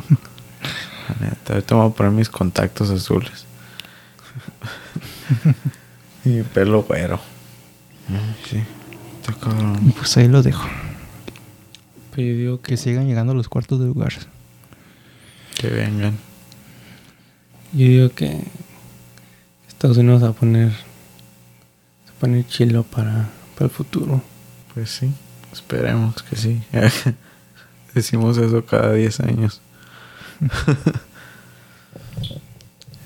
[1.21, 3.45] La neta, ahorita voy a poner mis contactos azules.
[6.25, 7.21] y mi pelo güero.
[8.09, 8.63] Ay, Sí,
[9.21, 9.93] está cabrón.
[9.97, 10.67] Pues ahí lo dejo.
[12.15, 12.71] Pero yo digo que.
[12.73, 14.13] Que sigan llegando a los cuartos de lugar.
[15.59, 16.17] Que vengan.
[17.73, 18.43] Yo digo que.
[19.69, 20.73] Estados Unidos va a poner.
[22.21, 24.23] Poner chilo para, para el futuro.
[24.75, 25.11] Pues sí,
[25.53, 26.63] esperemos que sí.
[27.95, 29.61] Decimos eso cada 10 años.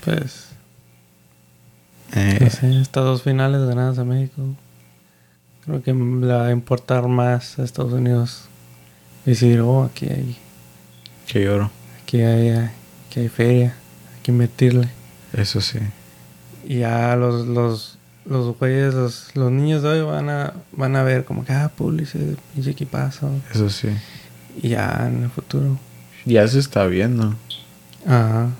[0.05, 0.47] Pues,
[2.13, 4.43] Eh, no sé, estas dos finales ganadas a México.
[5.65, 8.49] Creo que le va a importar más a Estados Unidos
[9.25, 10.37] decir, oh, aquí hay,
[11.27, 11.71] que lloro.
[12.03, 13.77] aquí hay, aquí hay feria,
[14.15, 14.89] hay que invertirle.
[15.33, 15.79] Eso sí.
[16.65, 21.03] Y ya los, los, los güeyes, los, los niños de hoy van a, van a
[21.03, 23.31] ver como que, ah, Pulisic, pinche equipazo.
[23.53, 23.89] Eso sí.
[24.63, 25.79] Y ya en el futuro.
[26.25, 27.35] Ya se está viendo.
[28.07, 28.51] Ajá.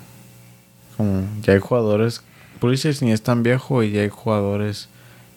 [0.97, 2.21] Como ya hay jugadores.
[2.59, 4.87] Pulisic ni es tan viejo y ya hay jugadores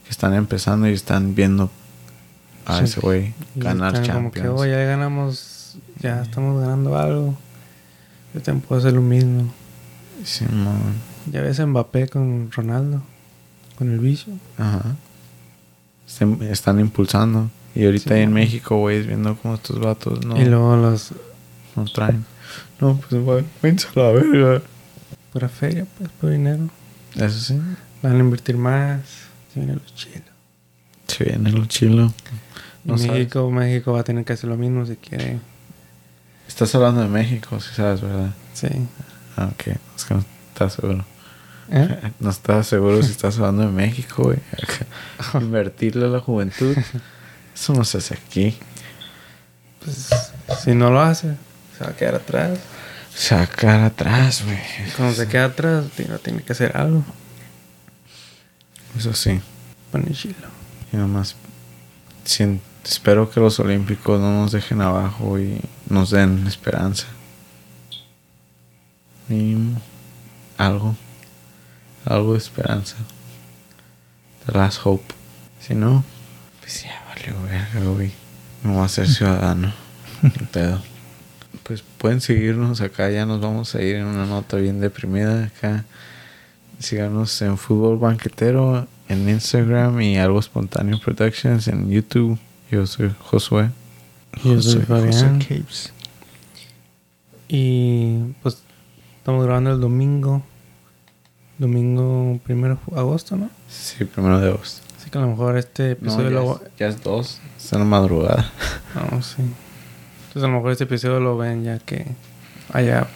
[0.04, 1.70] que están empezando y están viendo
[2.66, 2.84] a Sí.
[2.84, 4.14] ese güey ganar Champions.
[4.16, 7.36] Como que, oh, ya ganamos, ya estamos ganando algo.
[8.34, 9.52] Yo también puedo hacer lo mismo.
[10.24, 10.80] Simón.
[11.30, 13.02] Ya ves a Mbappé con Ronaldo,
[13.76, 14.32] con el vicio.
[14.58, 14.96] Ajá.
[16.06, 17.50] Están, están impulsando.
[17.74, 18.32] Y ahorita Sí, ahí en.
[18.32, 21.10] México, güey, viendo cómo estos vatos no, Y luego los,
[21.74, 22.24] no traen.
[22.80, 24.62] No, pues, güey, a la verga.
[25.32, 26.68] pura feria, pues, puro dinero.
[27.16, 27.58] Eso sí.
[28.02, 29.00] Van a invertir más.
[29.52, 30.22] Se vienen los chilos.
[31.06, 32.12] Se viene lo chilo.
[32.84, 33.12] Y No sabes.
[33.12, 35.38] México, México va a tener que hacer lo mismo si quiere.
[36.46, 38.34] Estás hablando de México, si sabes, ¿verdad?
[38.52, 38.68] Sí.
[39.36, 39.76] Ah, ok.
[39.96, 41.04] Es que no estás seguro.
[41.70, 42.12] ¿Eh?
[42.20, 44.38] No estás seguro si estás hablando de México, güey.
[45.34, 46.76] Invertirle a la juventud.
[47.54, 48.56] Eso no se hace aquí.
[49.84, 50.08] Pues,
[50.62, 51.36] si no lo hace,
[51.76, 52.58] se va a quedar atrás.
[53.14, 54.58] Sacar atrás, güey.
[54.96, 57.04] Cuando se queda atrás, tiene, tiene que hacer algo.
[58.98, 59.40] Eso sí.
[60.12, 60.48] Chilo.
[60.92, 61.36] Y nomás
[62.84, 67.06] espero que los olímpicos no nos dejen abajo y nos den esperanza.
[69.28, 69.80] Mínimo.
[70.58, 70.96] Algo.
[72.04, 72.96] Algo de esperanza.
[74.46, 75.14] The last hope.
[75.60, 76.04] Si no,
[76.60, 78.12] pues ya valió verga, güey.
[78.62, 79.72] Me voy a ser ciudadano.
[80.52, 80.82] Pedo.
[81.62, 85.84] Pues pueden seguirnos acá, ya nos vamos a ir en una nota bien deprimida acá.
[86.78, 92.38] Síganos en Fútbol Banquetero en Instagram y Algo Espontáneo Productions en YouTube.
[92.70, 93.70] Yo soy Josué.
[94.42, 95.40] Yo soy Fabián.
[95.40, 95.92] José Capes.
[97.48, 98.62] Y pues
[99.18, 100.42] estamos grabando el domingo.
[101.66, 103.48] Domingo primero de agosto, ¿no?
[103.68, 104.82] Sí, primero de agosto.
[105.00, 106.54] Así que a lo mejor este No, episodio ya, lo...
[106.56, 107.40] es, ya es dos.
[107.58, 108.50] Está en la madrugada.
[108.94, 109.36] No, sí.
[109.40, 112.06] Entonces a lo mejor este episodio lo ven ya que
[112.72, 113.06] haya...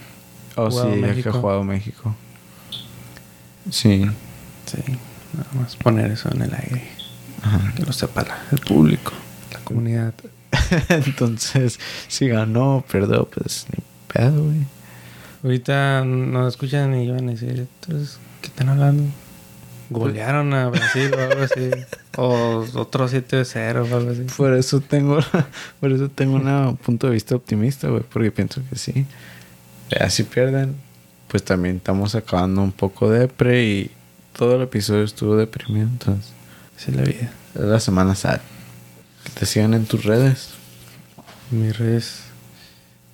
[0.56, 2.14] Oh, sí, ya que ha jugado México.
[3.70, 4.06] Sí.
[4.66, 4.78] Sí,
[5.34, 6.88] nada más poner eso en el aire.
[7.42, 7.72] Ajá.
[7.76, 9.12] Que lo sepa la- el público,
[9.52, 10.14] la comunidad.
[10.88, 11.78] Entonces,
[12.08, 13.82] si ganó o perdió, pues ni
[14.12, 14.66] pedo, güey.
[15.42, 19.04] Ahorita nos escuchan y van a decir, entonces, ¿qué están hablando?
[19.90, 21.70] Golearon a Brasil o algo así.
[22.16, 24.26] O otro 7-0 o algo así.
[24.36, 25.20] Por eso tengo,
[25.80, 29.06] por eso tengo un punto de vista optimista, güey, porque pienso que sí.
[29.90, 30.74] Ya si pierden,
[31.28, 33.90] pues también estamos acabando un poco de pre y
[34.32, 36.32] todo el episodio estuvo deprimido, entonces
[36.78, 37.32] Esa es la vida.
[37.54, 38.40] es la semana sad.
[39.24, 40.50] Que te sigan en tus redes.
[41.50, 42.24] Mis redes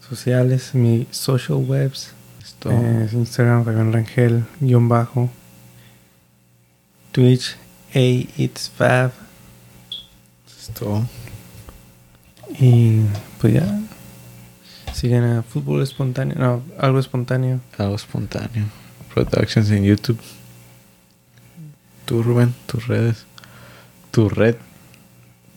[0.08, 2.13] sociales, mis social webs.
[2.44, 5.30] Esto, Es Instagram, Fabián Rangel, guion bajo.
[7.12, 7.56] Twitch,
[7.94, 9.12] A It's Fab.
[10.60, 11.06] esto,
[12.58, 13.00] Y
[13.40, 13.80] pues ya.
[14.92, 16.36] Siguen a Fútbol Espontáneo.
[16.38, 17.60] No, algo espontáneo.
[17.78, 18.66] algo espontáneo.
[19.12, 20.20] Productions en YouTube.
[22.04, 23.24] Tú, Rubén, tus redes.
[24.10, 24.56] Tu red.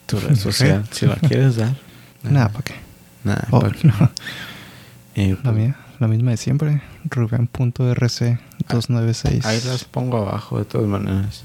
[0.06, 1.76] Tu red social, si la quieres dar.
[2.24, 2.74] Nada, ¿para qué?
[3.24, 3.94] Nada, Oh, pa' que- no.
[5.16, 6.82] Y, La mía, la misma de siempre.
[7.06, 9.46] Rubén.rc296.
[9.46, 11.44] Ahí las pongo abajo de todas maneras.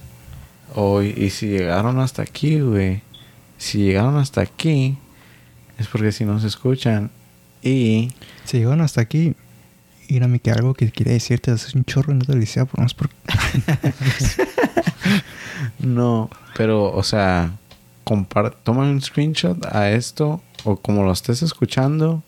[0.75, 3.03] O, y, y si llegaron hasta aquí, güey.
[3.59, 4.97] Si llegaron hasta aquí,
[5.79, 7.11] es porque si nos escuchan.
[7.63, 8.13] Y
[8.45, 9.35] Si llegaron hasta aquí,
[10.09, 12.41] ir a mí que algo que quiere decirte es un chorro y no te lo
[12.41, 13.09] decía por más por...
[15.79, 17.53] no, pero, o sea,
[18.65, 22.23] toma un screenshot a esto o como lo estés escuchando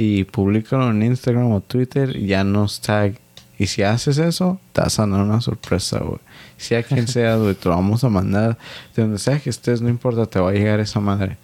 [0.00, 3.18] y públicalo en Instagram o Twitter y ya nos tag.
[3.58, 6.20] Y si haces eso, te vas a dar una sorpresa, güey.
[6.56, 8.56] Sea quien sea, güey, te lo vamos a mandar.
[8.94, 11.36] De donde sea que estés, no importa, te va a llegar esa madre.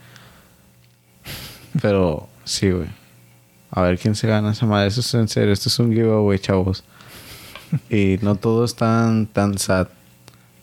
[1.82, 2.86] Pero, sí, güey.
[3.72, 4.86] A ver quién se gana esa madre.
[4.86, 5.52] Eso es en serio.
[5.52, 6.84] Esto es un giveaway, chavos.
[7.90, 9.88] Y no todo es tan, tan sad.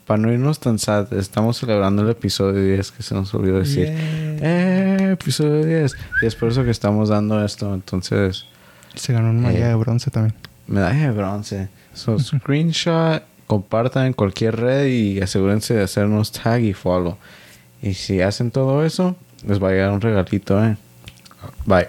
[0.06, 3.88] Para no irnos tan sad, estamos celebrando el episodio 10 que se nos olvidó decir.
[3.90, 5.10] ¡Eh!
[5.14, 5.96] Episodio 10.
[6.22, 7.74] Y es por eso que estamos dando esto.
[7.74, 8.46] Entonces,
[8.96, 9.70] Se ganó una medalla Eh.
[9.70, 10.36] de bronce también.
[10.68, 11.70] medalla de bronce.
[11.94, 17.18] So, screenshot compartan en cualquier red y asegúrense de hacernos tag y follow.
[17.82, 19.16] Y si hacen todo eso,
[19.46, 20.78] les va a llegar un regalito, ¿eh?
[21.66, 21.88] Bye.